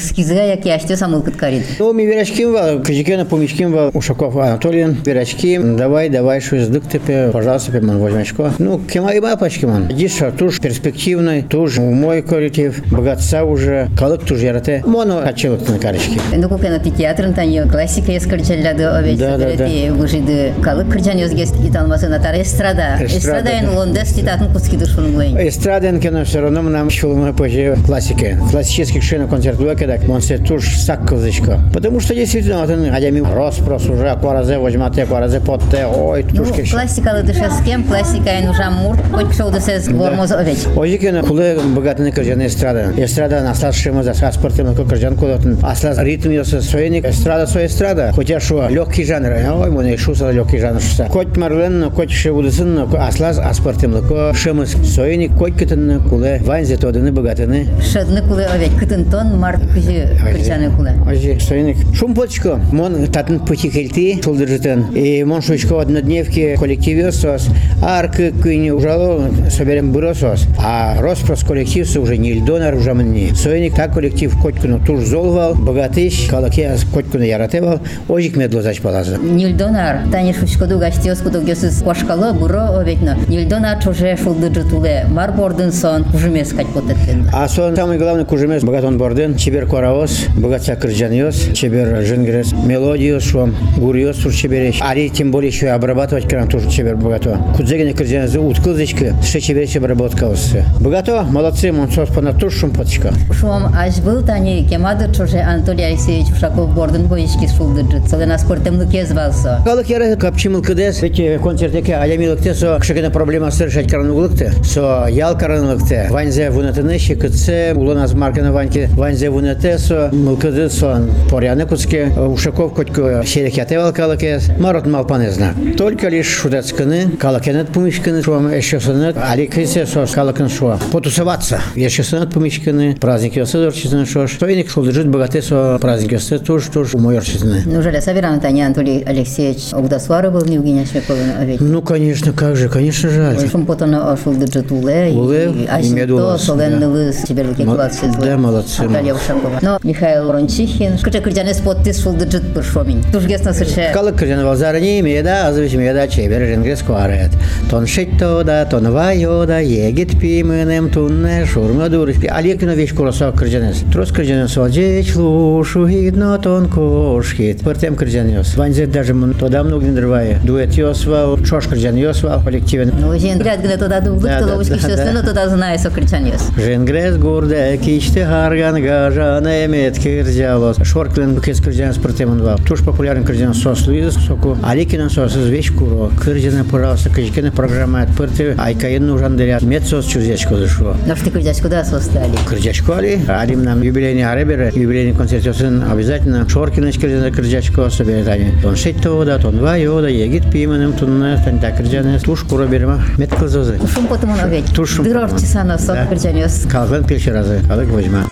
скизга, 0.02 0.42
як 0.42 0.66
яште 0.66 0.96
самыл 0.96 1.22
кыткарит. 1.22 1.64
Ну, 1.78 1.92
ми 1.92 2.06
верачким 2.06 2.52
вал, 2.52 2.82
казикена 2.82 3.24
помечким 3.24 3.72
вал, 3.72 3.90
Ушаков 3.94 4.36
Анатолиен, 4.36 4.96
верачким, 5.04 5.76
давай, 5.76 6.08
давай, 6.08 6.40
что 6.40 6.56
издык 6.58 6.88
тебе, 6.88 7.30
пожалуйста, 7.32 7.72
пеман 7.72 7.98
возьмачко. 7.98 8.52
Ну, 8.58 8.69
кема 8.79 9.11
и 9.13 9.19
мапачки 9.19 9.65
ман. 9.65 9.87
Диша 9.87 10.31
туж 10.31 10.59
перспективный, 10.59 11.41
туж 11.43 11.77
мой 11.77 12.21
коллектив, 12.21 12.75
богатца 12.91 13.43
уже, 13.43 13.89
калык 13.97 14.23
туж 14.23 14.39
ярате. 14.39 14.83
Моно 14.85 15.21
хачилык 15.21 15.67
на 15.67 15.79
карочке. 15.79 16.19
Энду 16.33 16.49
кукена 16.49 16.79
ти 16.79 16.91
театрын 16.91 17.33
таньо, 17.33 17.67
классика 17.69 18.11
ескырчаллады 18.11 18.83
овет. 18.83 19.17
Да, 19.17 19.37
да, 19.37 19.55
да. 19.57 19.67
Выжиды 19.93 20.53
калык 20.63 20.89
кырчан 20.89 21.17
өзгест 21.17 21.55
и 21.65 21.71
талмасы 21.71 22.07
натар 22.07 22.35
эстрада. 22.41 22.97
Эстрада, 22.99 23.17
Эстрада 23.17 23.49
ен 23.51 23.65
да. 23.65 23.71
лондес 23.79 24.13
титатын 24.13 24.51
куцкиды 24.53 24.85
шунуглейн. 24.85 25.37
Эстраден 25.47 25.99
кино 25.99 26.23
все 26.25 26.41
равно 26.41 26.61
нам 26.61 26.89
шулмы 26.89 27.33
позже 27.33 27.77
классики. 27.85 28.37
Классических 28.51 29.03
шина 29.03 29.27
концерт 29.27 29.57
кедак, 29.57 30.01
он 30.09 30.21
се 30.21 30.37
туж 30.37 30.77
саккылзычко. 30.77 31.59
Потому 31.73 31.99
что 31.99 32.13
действительно, 32.15 32.59
вот 32.61 32.69
он, 32.69 32.93
адями 32.93 33.19
роспрос 33.19 33.85
уже, 33.87 34.09
акваразе 34.09 34.57
возьмате, 34.57 35.03
акваразе 35.03 35.39
потте, 35.39 35.85
ой, 35.85 36.25
Ну, 36.31 36.45
тушки. 36.45 36.69
классикалы 36.69 37.23
дышескем, 37.23 37.83
классика 37.83 38.29
ен 38.29 38.49
ужам 38.49 38.60
мурт, 38.69 38.99
хоть 39.11 39.35
шоу 39.35 39.51
десез 39.51 39.87
гормоз 39.87 40.31
овет. 40.31 40.57
Ожикена 40.75 41.23
куле 41.23 41.57
богатыны 41.75 42.11
кыржаны 42.11 42.47
эстрада. 42.47 42.93
Эстрада 42.97 43.41
наслаз 43.41 43.75
шема 43.75 44.03
за 44.03 44.13
спортивный 44.13 44.75
кыржан 44.75 45.15
кулатын. 45.15 45.57
Аслаз 45.63 45.97
ритм 45.99 46.29
ёсы 46.29 46.61
соеник, 46.61 47.05
эстрада 47.05 47.47
со 47.47 47.65
эстрада. 47.65 48.11
Хотя 48.15 48.39
шо 48.39 48.67
легкий 48.69 49.05
жанр. 49.05 49.31
Ой, 49.61 49.71
моне 49.71 49.97
шуса 49.97 50.31
легкий 50.31 50.59
жанр 50.59 50.81
шуса. 50.81 51.05
Коть 51.05 51.35
марлен, 51.37 51.89
коть 51.91 52.11
шевудысын, 52.11 52.87
аслаз 52.99 53.39
аспортивный 53.39 54.01
ко 54.01 54.33
шемыс 54.33 54.75
соеник, 54.93 55.35
коть 55.37 55.57
кытын 55.57 56.01
куле 56.09 56.41
ванзе 56.43 56.77
тодыны 56.77 57.11
богатыны. 57.11 57.67
Шадны 57.81 58.21
кулы 58.21 58.43
овет. 58.43 58.71
Кытын 58.79 59.05
тон 59.09 59.39
март 59.39 59.61
кыжы 59.73 60.09
кырчаны 60.21 60.71
кулы. 60.75 60.91
Ожи 61.09 61.39
соеник. 61.39 61.77
Шум 61.95 62.13
почко. 62.13 62.59
Мон 62.71 63.07
татын 63.07 63.39
пути 63.39 63.69
хельти, 63.69 64.21
шулдыржытын. 64.23 64.93
И 64.93 65.23
мон 65.23 65.41
шучко 65.41 65.79
однодневки 65.79 66.55
коллектив 66.59 66.97
ёсос. 67.05 67.47
Арк 67.81 68.15
кыни 68.51 68.69
ужало 68.69 69.29
соберем 69.49 69.93
быросос. 69.93 70.45
А 70.61 70.99
Роспрос 70.99 71.41
коллектив 71.41 71.87
со 71.87 72.01
уже 72.01 72.17
не 72.17 72.31
Ильдонар 72.31 72.75
уже 72.75 72.93
мне. 72.93 73.33
Соеник 73.33 73.75
так 73.75 73.93
коллектив 73.93 74.37
Котькуну 74.41 74.77
туж 74.85 75.05
золвал, 75.05 75.55
богатыш, 75.55 76.27
калаке 76.29 76.75
Котькуну 76.93 77.23
яратевал, 77.23 77.79
ожик 78.09 78.35
медло 78.35 78.61
зач 78.61 78.81
палаза. 78.81 79.17
Нильдонар, 79.17 80.01
тани 80.11 80.33
шушкоду 80.33 80.79
гастиос 80.79 81.19
куду 81.19 81.41
гесыз 81.41 81.81
кошкалы 81.81 82.33
буро 82.33 82.77
оветно. 82.77 83.15
Нильдонар 83.29 83.81
чуже 83.81 84.17
шулды 84.21 84.53
жытуле. 84.53 85.05
Мар 85.07 85.31
бордын 85.31 85.71
сон 85.71 86.03
кужумес 86.03 86.49
кать 86.49 86.67
потеттен. 86.73 87.29
А 87.31 87.47
сон 87.47 87.73
самый 87.77 87.97
главный 87.97 88.25
кужемес 88.25 88.63
богатон 88.63 88.97
борден, 88.97 89.37
чебер 89.37 89.65
коравос, 89.65 90.25
богатца 90.35 90.75
кырджаниос, 90.75 91.53
чебер 91.53 92.01
жингрес, 92.01 92.51
мелодиос, 92.51 93.23
швам, 93.23 93.55
гуриос 93.77 94.17
тур 94.17 94.33
чебереш. 94.33 94.79
Али 94.81 95.07
тем 95.07 95.31
более 95.31 95.47
еще 95.51 95.69
обрабатывать 95.69 96.27
кран 96.27 96.49
тоже 96.49 96.69
чебер 96.69 96.97
богато. 96.97 97.39
Кудзегина 97.55 97.93
кырдянызы 97.93 98.40
уткылдычкы, 98.47 99.15
шечеберече 99.23 99.79
обработка 99.79 100.25
осы. 100.25 100.65
Богато, 100.79 101.23
молодцы, 101.23 101.71
монсос 101.71 102.09
понатушшум 102.09 102.71
потчка. 102.71 103.11
Шум 103.31 103.73
аж 103.75 103.99
был 103.99 104.23
тани 104.23 104.67
кемады 104.67 105.13
чуже 105.13 105.39
Анатолий 105.39 105.83
Алексеевич 105.83 106.31
Ушаков 106.31 106.73
бордын 106.73 107.07
боишки 107.07 107.47
шулдыржыт. 107.47 108.09
Солена 108.09 108.37
спортемлык 108.37 108.89
езвался. 108.89 109.61
Калык 109.65 109.87
яра 109.87 110.15
капчимыл 110.15 110.61
кыдес, 110.61 111.01
ведь 111.01 111.41
концертеке 111.41 111.95
аямилыкте 111.95 112.53
со 112.53 112.77
кшекена 112.79 113.09
проблема 113.09 113.51
сыршать 113.51 113.89
карануглыкте, 113.89 114.51
со 114.63 115.07
ял 115.09 115.37
карануглыкте. 115.37 116.07
Ванзе 116.09 116.49
вунатыны 116.49 116.97
щекытсе, 116.97 117.73
улоназ 117.75 118.13
маркана 118.13 118.51
ваньки, 118.51 118.89
ванзе 118.93 119.29
вунате 119.29 119.77
со 119.77 120.09
мылкыды 120.11 120.69
сон 120.69 121.09
поряны 121.29 121.65
куцке, 121.65 122.07
Ушаков 122.17 122.73
котко 122.73 123.23
шерек 123.25 123.57
ятевал 123.57 123.93
калыкес, 123.93 124.49
марот 124.59 124.85
малпанезна. 124.85 125.53
Только 125.77 126.09
лишь 126.09 126.27
шудацканы, 126.27 127.11
калыкенет 127.19 127.69
пумишканы, 127.69 128.21
шуам 128.31 128.47
эшесынет, 128.57 129.17
али 129.17 129.45
кысе 129.45 129.85
со 129.85 130.05
калыкын 130.05 130.47
шуа. 130.47 130.79
Потусоваться. 130.91 131.59
Эшесынет 131.75 132.31
пумишканы, 132.31 132.95
праздники 132.95 133.39
осыдорчизны 133.39 134.05
шош. 134.05 134.31
То 134.35 134.51
иник 134.51 134.69
шулдыржит 134.69 135.09
богате 135.09 135.41
со 135.41 135.77
праздники 135.81 136.15
осыды 136.15 136.45
туж 136.45 136.67
туж 136.67 136.93
умойорчизны. 136.93 137.63
Неужели 137.65 137.99
собиран 137.99 138.39
тани 138.39 138.61
Анатолий 138.61 139.03
Алексеевич 139.03 139.73
Огдасвары 139.73 140.31
был 140.31 140.45
не 140.45 140.55
Евгения 140.55 140.85
Шмековна 140.85 141.43
ведь? 141.43 141.59
Ну, 141.59 141.81
конечно, 141.81 142.31
как 142.31 142.55
же, 142.55 142.69
конечно, 142.69 143.09
жаль. 143.09 143.49
Шум 143.49 143.65
потом 143.65 143.93
шулдыржыт 144.23 144.71
уле. 144.71 145.11
Уле, 145.11 145.53
а 145.69 145.81
медулас, 145.81 146.43
соленный 146.43 147.13
чеберлыки 147.27 147.63
Мо- 147.63 147.75
классы 147.75 148.05
да, 148.21 148.37
молодцы. 148.37 148.83
Наталья 148.83 149.13
Ушакова. 149.13 149.59
Но 149.61 149.77
Михаил 149.83 150.27
Ворончихин, 150.27 150.97
скажи, 150.97 151.19
кырдянес 151.19 151.57
подпис 151.57 152.01
шулдыржыт 152.01 152.43
бір 152.43 152.63
шомин. 152.63 153.03
Тужгесна 153.11 153.53
сырше. 153.53 153.91
Калык 153.93 154.15
кыржан 154.15 154.45
валзарни 154.45 155.01
меда 155.01 155.47
азывич 155.47 155.73
меда 155.73 156.07
чебер 156.07 156.45
женгрес 156.45 156.81
куарет. 156.81 157.31
Тон 157.69 157.85
шитто 158.20 158.44
да, 158.44 158.66
тон 158.66 158.92
вайо 158.92 159.46
да, 159.46 159.58
егит 159.58 160.20
пименем 160.20 160.90
тунне 160.90 161.46
шурма 161.46 161.88
дуриш. 161.88 162.16
Алекино 162.28 162.74
вещь 162.74 162.92
кураса 162.92 163.32
кыржанес. 163.32 163.84
Трос 163.90 164.10
кыржанес 164.12 164.54
валджеч 164.54 165.16
лушу 165.16 165.86
гидно 165.86 166.38
тон 166.38 166.68
кошхит. 166.68 167.60
Пыртем 167.60 167.96
кыржанес. 167.96 168.54
Ванзе 168.54 168.86
даже 168.86 169.14
мун 169.14 169.32
тода 169.32 169.62
много 169.64 169.86
не 169.86 169.92
дрвае. 169.92 170.38
Дуэт 170.44 170.74
йосвал, 170.74 171.38
чош 171.42 171.68
кыржан 171.68 171.96
йосвал 171.96 172.42
коллективен. 172.44 172.92
Ну, 173.00 173.18
жен, 173.18 173.38
гряд 173.38 173.60
гне 173.60 173.78
туда 173.78 174.00
дулдык, 174.00 174.24
Да, 174.24 174.40
то 174.40 174.46
да, 174.46 174.52
ловушки 174.52 174.72
да, 174.72 174.78
щеслы, 174.78 174.96
да. 174.96 175.12
но 175.12 175.22
туда 175.22 175.48
знаю, 175.48 175.78
со 175.78 175.88
кырчанес. 175.88 176.50
Женгрес 176.58 177.16
гурде 177.16 177.78
кичте 177.82 178.26
харган 178.26 178.82
гажан 178.82 179.46
эмет 179.46 179.98
кыржалос. 179.98 180.76
Шорклен 180.82 181.40
кес 181.40 181.62
кыржанес 181.62 181.96
пыртемон 181.96 182.42
вал. 182.42 182.58
Туш 182.58 182.84
популярен 182.84 183.24
кыржанес 183.24 183.56
сос 183.56 183.86
Луиза 183.86 184.10
соку. 184.10 184.58
Алекино 184.62 185.08
сос 185.08 185.34
из 185.34 185.46
вещь 185.46 185.72
куро. 185.72 186.10
Кыржана, 186.22 186.62
пожалуйста, 186.70 187.08
качкина 187.08 187.52
программа 187.52 187.86
От 188.11 188.17
пырты. 188.17 188.55
Айкаен 188.57 189.07
нужен 189.07 189.37
дырят. 189.37 189.61
Мет 189.61 189.83
сос 189.85 190.05
чузячко 190.05 190.55
зашло. 190.57 190.95
Но 191.07 191.15
что 191.15 191.25
ты 191.25 191.31
кырдяч 191.31 191.57
куда 191.61 191.83
состали? 191.83 192.31
Кырдячко 192.47 192.97
али. 192.97 193.19
Алим 193.27 193.63
нам 193.63 193.81
юбилейный 193.81 194.23
аребер, 194.23 194.71
юбилейный 194.75 195.15
концерт 195.15 195.45
өсін 195.45 195.83
обязательно 195.91 196.47
Шоркиныч 196.47 196.99
кыржана 196.99 197.31
кырдячко 197.31 197.89
соберет 197.89 198.27
они. 198.27 198.51
Тон 198.61 198.75
шетто 198.75 199.23
да, 199.25 199.37
тон 199.37 199.59
вайо 199.59 200.01
да, 200.01 200.07
егит 200.09 200.51
пименем 200.51 200.93
тунна, 200.93 201.41
танда 201.43 201.71
кыржана. 201.71 202.19
Туш 202.19 202.41
куро 202.43 202.65
берма. 202.65 203.01
Мет 203.17 203.33
кылзозы. 203.33 203.79
Шум 203.93 204.07
потом 204.07 204.31
он 204.31 204.39
овечь. 204.39 204.65
Тушум 204.75 205.05
Дырор 205.05 205.23
потом. 205.23 205.39
чесана 205.39 205.77
со 205.77 205.93
Да. 205.93 206.05
кырчанес. 206.05 206.65
Калган 206.69 207.03
пилши 207.03 207.31
разы. 207.31 207.61
Калык 207.67 207.89
возьма. 207.89 208.25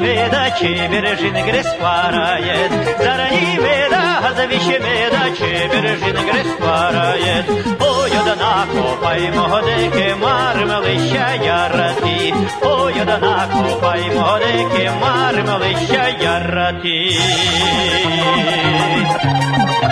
да 0.00 0.50
чебережин 0.58 1.34
грес 1.46 1.66
парает, 1.78 2.72
зараниве 2.98 3.88
да 3.90 4.32
завищеме 4.34 5.10
да 5.10 5.36
чебережин 5.36 6.16
грес 6.26 6.56
парает. 6.58 7.46
Ойодана 7.80 8.66
копай 8.72 9.30
могодеке 9.30 10.14
мармелища 10.14 11.28
ярати, 11.44 12.34
ойодана 12.62 13.48
копай 13.52 14.02
могодеке 14.14 14.90
мармелища 15.02 16.08
ярати. 16.22 17.16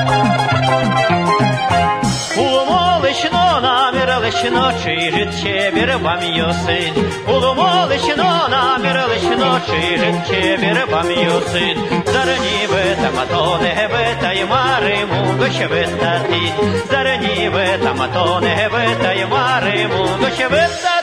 Thank 0.00 0.32
you 0.32 0.37
лишено 3.28 3.60
намір, 3.62 4.20
лишено 4.20 4.72
чий 4.84 5.10
житче 5.10 5.72
бір 5.74 5.98
вам 5.98 6.22
йосин. 6.22 7.10
Улому 7.28 7.66
лишено 7.88 8.48
намір, 8.50 9.08
лишено 9.08 9.60
чий 9.66 9.98
житче 9.98 10.56
бір 10.60 10.86
вам 10.90 11.10
йосин. 11.10 11.78
Зарані 12.06 12.68
бета 12.70 13.10
матоне 13.16 13.88
бета 13.92 14.32
й 14.32 14.44
маримо 14.44 15.34
гоще 15.38 15.66
вистати. 15.66 16.52
Зарані 16.90 17.50
бета 17.54 17.94
матоне 17.94 18.70
бета 18.72 19.12
і 19.12 19.26
мариму 19.26 20.08
гоще 20.20 20.48
вистати. 20.48 20.97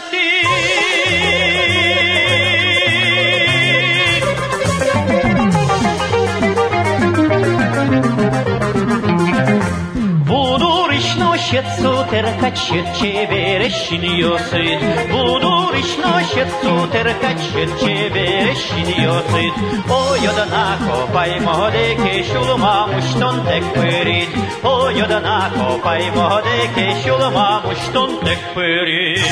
сутерка 11.80 12.50
черчеберешиниёсед 12.52 14.82
будуриш 15.12 15.92
ношед 16.04 16.50
сутерка 16.62 17.32
черчеберешиниёсед 17.46 19.54
о 19.90 19.92
ёданако 20.30 20.98
паймоде 21.14 21.88
ки 22.04 22.16
шулма 22.30 22.78
муштон 22.92 23.36
тек 23.48 23.66
пырид 23.74 24.32
о 24.64 24.66
ёданако 24.90 25.68
паймоде 25.86 26.60
ки 26.76 26.88
шулма 27.04 27.50
муштон 27.66 28.10
тек 28.26 28.42
пырид 28.54 29.24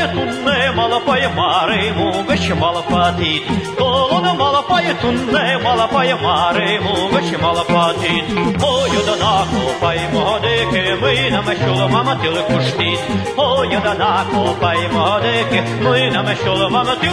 малапая 0.00 0.08
тунне 0.08 0.72
малапая 0.72 1.28
маре 1.28 1.92
мугаш 1.92 2.48
малапатит 2.50 3.42
Толоно 3.78 4.34
малапая 4.34 4.94
тунне 4.94 5.58
малапая 5.58 6.16
маре 6.16 6.80
мугаш 6.80 7.28
малапатит 7.40 8.24
Ой 8.62 8.90
да 9.06 9.16
на 9.16 9.46
копай 9.52 10.00
модеке 10.12 10.96
мы 11.00 11.30
на 11.30 11.42
мешула 11.42 11.88
мама 11.88 12.18
тил 12.22 12.36
куштит 12.48 13.00
Ой 13.36 13.68
да 13.84 13.94
на 13.94 14.24
копай 14.32 14.88
модеке 14.88 15.62
мы 15.82 16.10
на 16.10 16.22
мешула 16.22 16.68
мама 16.68 16.96
тил 16.96 17.12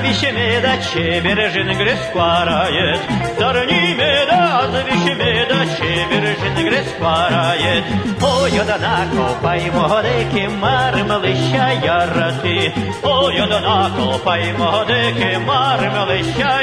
завище 0.00 0.32
меда, 0.32 0.76
чебережин 0.78 1.68
греспарает. 1.78 3.00
Зарни 3.38 3.94
меда, 3.94 4.68
завище 4.72 5.14
меда, 5.14 5.60
чебережин 5.76 6.54
греспарает. 6.54 7.84
Ой, 8.22 8.52
да 8.66 8.78
на 8.78 9.06
копай 9.14 9.70
модеки, 9.70 10.46
мармелища 10.48 11.70
ярати. 11.84 12.72
Ой, 13.02 13.36
да 13.48 13.60
на 13.60 13.90
копай 13.96 14.52
модеки, 14.52 15.36
мармелища 15.36 16.60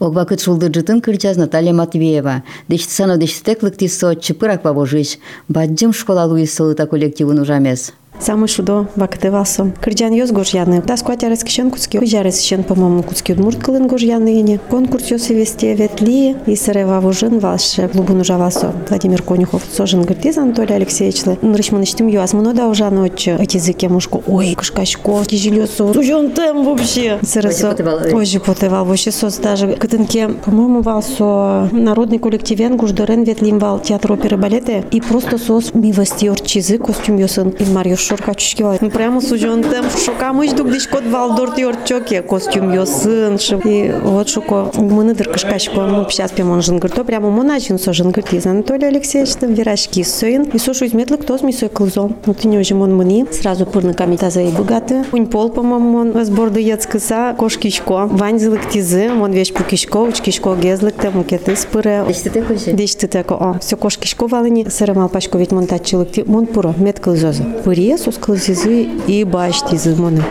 Огвакыт 0.00 0.40
шулдыржытын 0.40 1.02
кырчаз 1.04 1.36
Наталья 1.36 1.74
Матвеева. 1.74 2.42
Дешті 2.68 2.92
сано 2.92 3.16
дештеклык 3.18 3.76
тисо 3.76 4.14
чыпырак 4.14 4.62
бабожыш. 4.62 5.18
Баджым 5.48 5.92
школа 5.92 6.24
Луис 6.24 6.54
сылыта 6.54 6.86
коллективын 6.86 7.38
ужамес. 7.40 7.92
Самый 8.20 8.48
шудо 8.48 8.86
бактывасо. 8.96 9.72
Кырджан 9.80 10.12
ёс 10.12 10.30
гожьяны. 10.30 10.82
Да 10.86 10.96
скватя 10.96 11.28
раскишен 11.28 11.70
куцки. 11.70 12.04
Жарес 12.04 12.42
шен, 12.42 12.64
по-моему, 12.64 13.02
куцки 13.02 13.32
удмурт 13.32 13.58
кылын 13.58 13.86
гожьяны 13.86 14.40
ине. 14.40 14.60
Конкурс 14.68 15.10
ёсы 15.10 15.34
весте 15.34 15.74
ветли. 15.74 16.36
И 16.46 16.54
сарева 16.54 17.00
вужин 17.00 17.38
ваше 17.38 17.88
клубун 17.88 18.20
ужавасо. 18.20 18.74
Владимир 18.88 19.22
Конюхов. 19.22 19.62
Сожен 19.74 20.02
гыртиз 20.02 20.36
Анатолий 20.36 20.74
Алексеевич. 20.74 21.22
Нрышман 21.40 21.84
иштим 21.84 22.08
юас. 22.08 22.34
Муно 22.34 22.52
да 22.52 22.68
ужаны 22.68 23.06
отчы. 23.06 23.36
Эти 23.38 23.56
языки 23.56 23.88
мушку. 23.88 24.22
Ой, 24.26 24.54
кышкашко. 24.54 25.24
Тяжелёсо. 25.24 25.92
Сужен 25.94 26.32
тем 26.32 26.64
вообще. 26.64 27.18
Сырысо. 27.22 27.68
Ой, 27.68 27.70
потывал, 27.72 27.96
ой. 28.04 28.12
Ой, 28.12 28.24
же 28.26 28.40
потывал. 28.40 28.84
Вообще 28.84 29.12
сос 29.12 29.36
даже. 29.36 29.68
Кытынке, 29.68 30.28
по-моему, 30.28 30.82
валсо 30.82 31.68
народный 31.72 32.18
коллективен 32.18 32.76
гуждорен 32.76 33.22
ветлим 33.22 33.58
вал 33.58 33.78
театр 33.78 34.12
оперы 34.12 34.36
балеты. 34.36 34.84
И 34.90 35.00
просто 35.00 35.38
сос 35.38 35.72
мивости 35.72 36.26
орчизы 36.26 36.76
костюм 36.76 37.16
ёсын. 37.16 37.48
И 37.48 37.64
Марьюш 37.64 38.09
шорка 38.10 38.34
чушкила. 38.34 38.76
Ну 38.80 38.90
прямо 38.90 39.20
сужен 39.20 39.62
там 39.62 39.84
шукамыш 39.88 40.50
дук 40.52 40.70
диш 40.72 40.88
кот 40.88 41.04
валдор 41.06 41.54
тёрчоке 41.54 42.22
костюм 42.22 42.72
ёсын 42.72 43.38
шып. 43.38 43.64
И 43.64 43.94
вот 44.02 44.28
шуко 44.28 44.72
мыны 44.74 45.14
дыркышкашко 45.14 45.82
ну 45.86 46.04
сейчас 46.10 46.32
пемон 46.32 46.60
жынгырто 46.60 47.04
прямо 47.04 47.30
моначин 47.30 47.78
со 47.78 47.92
жынгыртиз 47.92 48.46
Анатолий 48.46 48.86
Алексеевич 48.86 49.34
там 49.36 49.54
вирашки 49.54 50.02
сойын. 50.02 50.42
И 50.52 50.58
сошу 50.58 50.86
изметлык 50.86 51.24
тоз 51.24 51.42
ми 51.42 51.52
сой 51.52 51.68
кылзо. 51.68 52.10
Ну 52.26 52.34
ты 52.34 52.48
не 52.48 52.58
уже 52.58 52.74
мон 52.74 52.96
мыни 52.96 53.26
сразу 53.30 53.64
пырны 53.64 53.94
камитаза 53.94 54.40
и 54.40 54.50
богаты. 54.50 55.04
Унь 55.12 55.26
пол 55.26 55.50
по-моему 55.50 55.98
он 55.98 56.24
сборды 56.24 56.60
яцкыса 56.60 57.36
кошкишко. 57.38 58.08
Ванзылык 58.10 58.68
тизы, 58.70 59.08
он 59.08 59.30
вещь 59.30 59.52
пукишко, 59.52 59.98
учкишко 59.98 60.56
гезлык 60.56 60.94
там 60.94 61.18
мукеты 61.18 61.54
спыре. 61.54 62.04
Дешти 62.08 62.28
көше. 62.28 62.72
Дешти 62.72 63.06
теко, 63.06 63.34
о, 63.34 63.58
все 63.60 63.76
кошкишко 63.76 64.26
валыни, 64.26 64.68
сырымал 64.68 65.08
пачко 65.08 65.38
ведь 65.38 65.52
монтачылык 65.52 66.10
ти, 66.10 66.24
мон 66.24 66.46
пуро, 66.46 66.74
мет 66.76 66.98
кылзозы. 66.98 67.44
Пыре 67.64 67.98
кылзизы 68.20 68.88
и 69.06 69.24
баш 69.24 69.62
тизы 69.62 69.94
моны. 69.94 70.22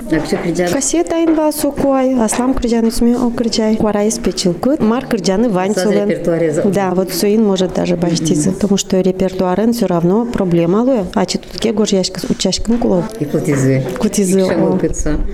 Кассета 0.71 1.15
айн 1.15 1.35
ба 1.35 1.51
сокуай, 1.51 2.15
аслам 2.19 2.53
кырджан 2.53 2.89
исме 2.89 3.15
о 3.15 3.29
кырджай. 3.29 3.75
Квара 3.77 4.07
испечил 4.07 4.53
кыт, 4.53 4.81
мар 4.81 5.05
кырджаны 5.05 5.49
за- 5.49 6.63
Да, 6.65 6.91
вот 6.95 7.11
суин 7.13 7.43
может 7.43 7.73
даже 7.73 7.95
баш 7.95 8.19
тизы, 8.19 8.51
потому 8.51 8.77
что 8.77 8.99
репертуарын 8.99 9.73
все 9.73 9.85
равно 9.85 10.25
проблема 10.25 10.83
луя. 10.83 11.05
А 11.13 11.25
че 11.25 11.37
тут 11.37 11.59
ке 11.59 11.71
гож 11.73 11.89
яшка 11.93 12.19
учашкин 12.29 12.77
кулов. 12.79 13.05
И 13.19 13.25
кутизы. 13.25 13.83
Кутизы. 13.97 14.45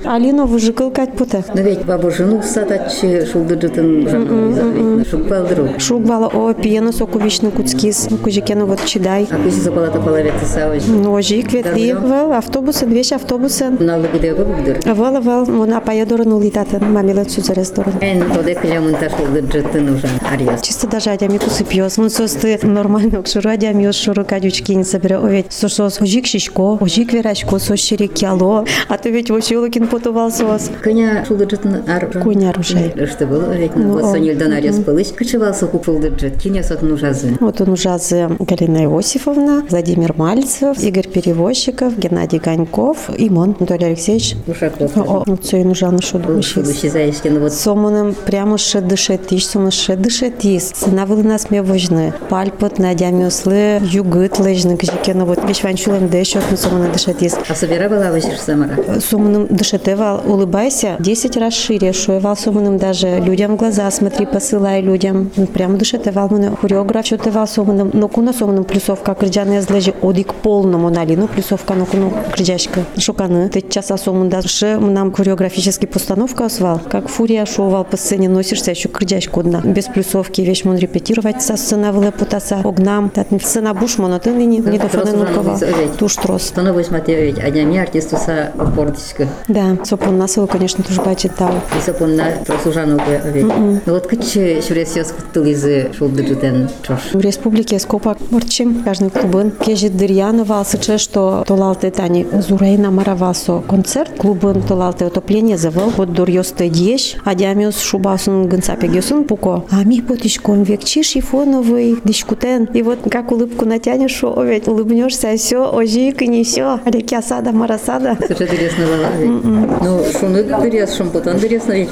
Алина 0.05 0.45
выжикал 0.45 0.91
кать 0.91 1.13
пута. 1.13 1.43
Но 1.53 1.61
ведь 1.61 1.85
бабу 1.85 2.11
жену 2.11 2.41
сатачы 2.43 3.25
шулды 3.25 3.59
жытын 3.59 4.07
жанны. 4.07 5.05
Шук 5.09 5.27
балдыру. 5.27 5.69
Шук 5.79 6.01
бала 6.03 6.27
о 6.27 6.53
пиено 6.53 6.91
соку 6.91 7.19
вишну 7.19 7.51
куцкис, 7.51 8.07
кужикену 8.23 8.65
вот 8.65 8.83
чидай. 8.85 9.27
А 9.31 9.37
куси 9.37 9.59
запалата 9.59 9.99
половец 9.99 10.33
савыч. 10.53 10.83
Ножи, 10.87 11.41
кветли, 11.41 11.93
вел, 12.15 12.33
автобусы, 12.33 12.85
две 12.85 13.01
автобусы. 13.01 13.69
Налды 13.69 14.07
где 14.13 14.33
бабдыр. 14.33 14.79
Вел, 14.85 15.21
вел, 15.21 15.45
мона 15.45 15.81
поеду 15.81 16.17
на 16.17 16.37
улитатен, 16.37 16.91
мамилет 16.91 17.31
сюзересторон. 17.31 17.93
Эн 18.01 18.31
тоде 18.31 18.55
кылямын 18.55 18.95
ташулды 18.95 19.41
жытын 19.41 19.95
ужан. 19.95 20.09
Арьяс. 20.31 20.61
Чисто 20.61 20.87
даже 20.87 21.09
адями 21.09 21.37
кусыпьёс. 21.37 21.99
Он 21.99 22.09
состы 22.09 22.59
нормально 22.63 23.21
кшуру 23.21 23.49
адями 23.49 23.91
шуру 23.91 24.25
кадючки 24.25 24.71
не 24.73 24.83
собере. 24.83 25.17
О 25.17 25.27
ведь 25.27 25.51
сосос 25.51 26.01
ожик 26.01 26.25
шишко, 26.25 26.77
ожик 26.79 27.13
верашко, 27.13 27.59
сос 27.59 27.79
ширик 27.79 28.13
кяло. 28.13 28.65
А 28.87 28.97
то 28.97 29.09
ведь 29.09 29.29
вообще 29.29 29.57
лукин 29.57 29.87
потувал 29.87 30.31
сос. 30.31 30.71
Кыня 30.81 31.25
шулды 31.27 31.47
жытын 31.49 31.83
ар. 31.87 32.09
Куня 32.23 32.51
рушай. 32.53 32.93
Что 33.07 33.25
было 33.25 33.51
ведь 33.55 33.75
Ну, 33.75 33.93
вот 33.93 34.05
сонильдан 34.11 34.53
арьяс 34.53 34.77
пылыш. 34.77 35.07
Кычывался 35.09 35.67
хук 35.67 35.85
шулды 35.85 36.13
жыт. 36.17 36.41
Кине 36.41 36.63
сотын 36.63 36.91
ужазы. 36.91 37.37
Вот 37.39 37.61
он 37.61 37.69
ужазы 37.69 38.29
Галина 38.39 38.85
Иосифовна, 38.85 39.65
Владимир 39.69 40.13
Мальцев, 40.17 40.77
Игорь 40.79 41.07
Перевозчиков, 41.07 41.97
Геннадий 42.05 42.39
Ганьков, 42.39 43.09
Имон 43.17 43.55
Анатолий 43.59 43.85
Алексеевич. 43.85 44.35
Ушаков. 44.47 44.91
Ну 45.25 45.37
все, 45.41 45.61
и 45.61 45.63
нужно 45.63 46.01
шуду. 46.01 46.41
Шулущи 46.43 46.87
заишкин 46.87 47.39
вот. 47.39 47.53
Сомонем 47.53 48.13
прямо 48.25 48.57
ще 48.57 48.81
дишетиш, 48.81 49.47
сомо 49.47 49.71
ще 49.71 49.95
дишетис. 49.95 50.71
Сынавыл 50.75 51.23
нас 51.23 51.49
ме 51.49 51.61
вожны. 51.61 52.13
Пальпот 52.29 52.77
на 52.79 52.93
дямёслы, 52.93 53.79
югыт 53.81 54.39
лежны, 54.39 54.77
кжикена 54.77 55.25
вот 55.25 55.43
вещь 55.47 55.63
ванчулем 55.63 56.09
дешот, 56.09 56.43
но 56.51 56.57
сомона 56.57 56.89
дишетис. 56.89 57.35
А 57.49 57.55
собира 57.55 57.89
была 57.89 58.11
вышиш 58.11 58.39
самара. 58.39 58.77
Сомоном 58.99 59.47
дишетевал, 59.49 60.21
улыбайся, 60.25 60.97
10 60.99 61.37
раз 61.37 61.53
шире, 61.53 61.93
шуевал 61.93 62.37
сомоном 62.37 62.77
даже 62.77 63.19
людям 63.19 63.55
в 63.55 63.57
глаза 63.57 63.89
смотри, 63.91 64.25
посылай 64.25 64.81
людям. 64.81 65.31
Ну, 65.35 65.47
Прямо 65.47 65.77
дишетевал 65.77 66.29
мене 66.31 66.51
хореограф, 66.61 67.05
що 67.05 67.17
тевал 67.17 67.47
сомоном, 67.47 67.91
но 67.93 68.07
куна 68.07 68.33
сомоном 68.33 68.63
плюсовка, 68.63 69.13
крджане 69.13 69.61
злежи 69.61 69.93
одик 70.01 70.33
полному 70.33 70.89
нали, 70.89 71.15
ну 71.15 71.27
плюсовка, 71.27 71.73
но 71.73 71.85
куну 71.95 72.13
крджашка. 72.33 72.81
Шуканы, 72.97 73.49
ты 73.49 73.61
часа 73.61 73.97
сомонда, 73.97 74.41
ше 74.47 74.77
нам 74.77 75.11
хореографический 75.11 75.87
постановка 75.87 76.45
освал, 76.45 76.79
как 76.89 77.07
фурия 77.07 77.45
шоувал 77.45 77.83
по 77.85 77.97
сцене, 77.97 78.29
носишься 78.29 78.71
еще 78.71 78.89
крджашку 78.89 79.39
одна. 79.41 79.61
Без 79.61 79.85
плюсовки 79.85 80.41
вещь 80.41 80.63
мон 80.63 80.77
репетировать 80.77 81.41
со 81.41 81.57
сцена 81.57 81.91
вылепутаса, 81.91 82.61
огнам, 82.63 83.11
сцена 83.41 83.73
буш 83.73 83.97
монотын 83.97 84.37
ныне, 84.37 84.57
не 84.57 84.77
до 84.77 84.89
трос 84.89 85.07
фоненукова, 85.07 85.39
уже 85.39 85.65
назовете. 85.65 85.93
туш 85.97 86.15
трос. 86.15 86.43
Становись 86.43 86.91
матевич, 86.91 87.37
а 87.43 87.49
днями 87.49 87.77
артисту 87.77 88.17
са 88.17 88.51
портичка. 88.75 89.27
Да, 89.47 89.77
сопон 89.83 90.17
насыл, 90.17 90.47
конечно, 90.47 90.83
тоже 90.83 91.01
бачитал. 91.01 91.51
И 91.77 91.81
сапон 91.81 92.15
на 92.15 92.31
тросужану 92.31 92.99
ведь. 93.33 93.45
Ну 93.45 93.79
вот 93.85 94.07
кычы 94.07 94.61
шурес 94.61 94.95
ёс 94.95 95.11
куттылызы 95.11 95.91
шулды 95.97 96.27
жытен 96.27 96.69
чош. 96.85 97.13
В 97.13 97.19
республике 97.19 97.79
Скопак 97.79 98.17
Морчим, 98.31 98.83
каждый 98.83 99.09
клубын. 99.09 99.51
Кежи 99.51 99.89
Дырьянова, 99.89 100.63
сыче, 100.63 100.97
что 100.97 101.43
толалте 101.47 101.84
тани 101.91 102.25
Зурайна 102.47 102.91
Маравасо 102.91 103.63
концерт, 103.67 104.11
клубын 104.17 104.61
толалте 104.61 105.05
отопление 105.05 105.57
завел, 105.57 105.91
вот 105.97 106.13
дурьёсте 106.13 106.69
дьеш, 106.69 107.15
а 107.23 107.35
дямиус 107.35 107.79
шубасын 107.79 108.47
гынцапе 108.47 108.87
гёсын 108.87 109.23
пуко. 109.23 109.63
А 109.71 109.83
ми 109.83 110.01
потишком 110.01 110.63
векчи 110.63 111.03
шифоновый, 111.03 111.97
дишкутен. 112.03 112.69
И 112.73 112.81
вот 112.81 112.99
как 113.09 113.31
улыбку 113.31 113.65
натянешь, 113.65 114.21
ведь 114.23 114.67
улыбнешься, 114.67 115.35
все, 115.37 115.69
ожик 115.71 116.21
и 116.21 116.27
не 116.27 116.43
все. 116.43 116.79
Алеки 116.85 117.15
осада, 117.15 117.51
марасада. 117.51 118.17
Сыче 118.27 118.45
интересно 118.45 118.85
была 118.85 119.09
ведь. 119.17 119.43
Ну 119.81 120.19
шуны 120.19 120.43
дырес, 120.43 120.95
шум 120.95 121.09
потом 121.09 121.37
дырес 121.39 121.63
ведь 121.67 121.89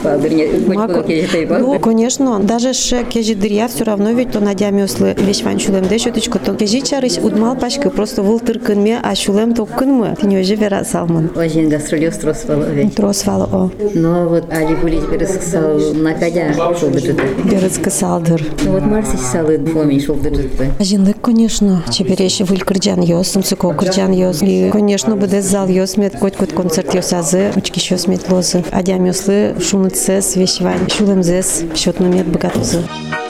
было 1.47 1.57
Ну, 1.59 1.79
конечно, 1.79 2.39
даже 2.39 2.73
ше 2.73 3.03
кежи 3.03 3.35
дырья 3.35 3.67
все 3.67 3.83
равно 3.83 4.11
ведь 4.11 4.31
то 4.31 4.39
надями 4.39 4.83
услы 4.83 5.15
вещь 5.17 5.43
ванчулем 5.43 5.87
де 5.87 5.97
шуточку, 5.97 6.39
то 6.39 6.53
кежи 6.53 6.81
чарыш 6.81 7.17
удмал 7.17 7.55
пачка 7.55 7.89
просто 7.89 8.21
выл 8.21 8.39
тыркын 8.39 8.81
ме, 8.81 8.99
а 9.01 9.15
шулем 9.15 9.53
то 9.53 9.65
кынмы. 9.83 10.15
Ты 10.19 10.27
не 10.27 10.39
уже 10.39 10.55
вера 10.55 10.83
салман. 10.83 11.29
Очень 11.35 11.69
гастролёс 11.69 12.17
трос 12.17 12.43
была 12.45 12.65
ведь. 12.65 12.95
Трос 12.95 13.25
вала 13.25 13.49
о. 13.51 13.71
Но 13.93 14.27
вот 14.29 14.51
Али 14.51 14.75
Гулич 14.75 15.03
пересказал 15.11 15.77
на 15.93 16.13
кадя 16.13 16.53
шулды 16.79 16.99
жытен. 16.99 17.49
Берецка 17.49 17.89
салдыр. 17.89 18.41
Ну 18.63 18.71
вот 18.71 18.83
Марси 18.83 19.17
салы 19.17 19.57
фоми 19.65 19.99
шулды 19.99 20.33
жытен. 20.33 20.71
Ажинлык, 20.79 21.19
конечно, 21.21 21.83
чебереш 21.91 22.39
выль 22.41 22.63
кырджан 22.63 23.01
йос, 23.01 23.31
сумсыко 23.31 23.73
кырджан 23.73 24.11
йос. 24.11 24.41
И, 24.41 24.69
конечно, 24.71 25.15
буде 25.15 25.41
зал 25.41 25.67
йос 25.67 25.97
мет, 25.97 26.17
коть 26.17 26.37
кот 26.37 26.53
концерт 26.53 26.93
йос 26.95 27.13
азы, 27.13 27.51
учки 27.55 27.79
щос 27.79 28.07
мет 28.07 28.29
лозы. 28.29 28.63
Адям 28.71 29.05
йослы, 29.05 29.55
шумыцес, 29.59 30.35
вещевань, 30.35 30.89
шулем 30.89 31.23
зес, 31.23 31.63
счетно 31.75 32.05
мет 32.05 32.27
богатузы. 32.27 32.77
Ножички 32.77 33.22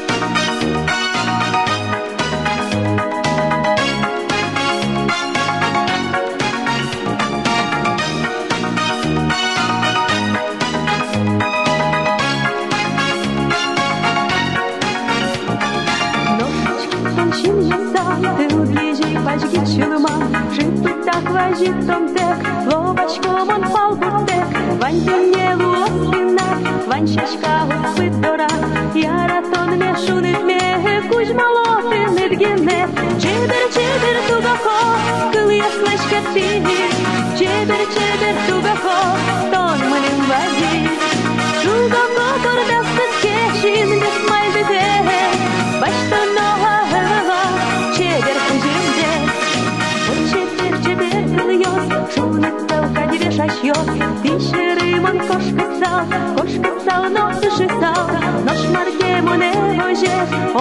çeber 50.84 51.36
kılıyor 51.36 51.80
Şunetta 52.14 52.76
уходили 52.84 53.30
шашьё 53.36 53.76
Пишерымон 54.22 55.18
кошкыцал 55.28 56.00
Кошкыцал, 56.36 57.02
но 57.14 57.24
дышыцал 57.40 58.04
Наш 58.46 58.62
марке 58.74 59.12
моне 59.26 59.52
боже 59.78 60.14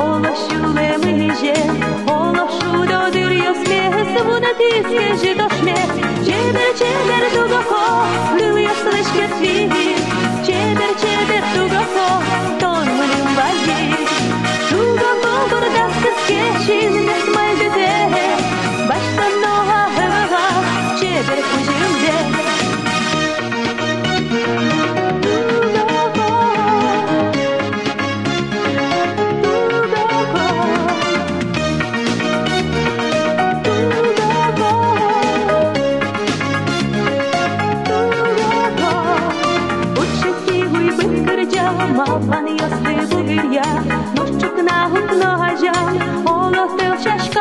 Ола 0.03 0.33
шуле 0.43 0.89
мыже 1.03 1.55
Ола 2.17 2.45
шудо 2.57 2.99
дырьё 3.13 3.51
смех 3.61 3.93
Свуна 4.13 4.51
тиске 4.59 5.05
жидо 6.51 6.67
шмех 6.67 6.67
Чебер 6.67 6.71
чебер 6.79 7.25
тугоко 7.33 7.85
Лылья 8.33 8.73
слышке 8.81 9.25
цви 9.37 9.55
Чебер 10.45 10.91
чебер 11.01 11.43
тугоко 11.53 12.09
Тон 12.59 12.87
мылым 12.97 13.27
бази 13.37 13.81
Тугоко 14.69 15.33
бурдасты 15.49 16.09
скешин 16.23 16.93
Без 16.93 17.00
майбете 17.00 17.00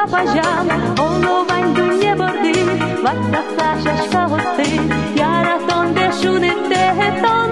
zapazia 0.02 0.66
Olowań 1.00 1.74
do 1.74 1.86
niebordy 1.88 2.54
Wasta 3.04 3.42
sasza 3.58 4.04
szka 4.04 4.28
hosty 4.28 4.64
Jara 5.16 5.60
sonde 5.70 6.14
szuny 6.14 6.52
te 6.70 7.22
ton 7.22 7.51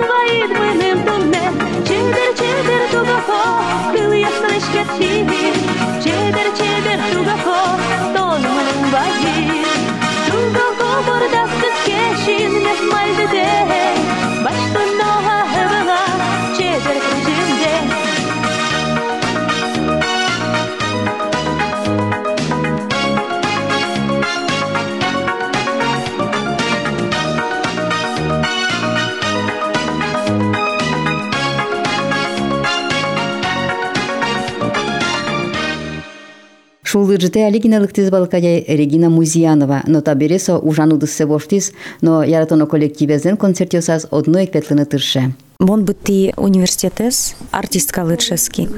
Улыжыте 37.10 37.48
алигиналыктыз 37.48 38.12
балкая 38.12 38.63
Регина 38.67 39.10
Музианова, 39.10 39.82
но 39.88 40.02
та 40.02 40.13
бересо 40.13 40.60
ужану 40.60 40.69
ужанудыс 40.69 41.10
да 41.10 41.15
севоштис, 41.15 41.74
но 42.02 42.24
яратоно 42.24 42.67
коллективезен 42.67 43.36
концертиосаз 43.36 44.08
одной 44.12 44.43
екветліні 44.43 44.86
тыршы. 44.86 45.34
Мон 45.62 45.84
быты 45.84 46.34
университетес, 46.38 47.36
артистка 47.52 48.06
Лытшевский. 48.06 48.69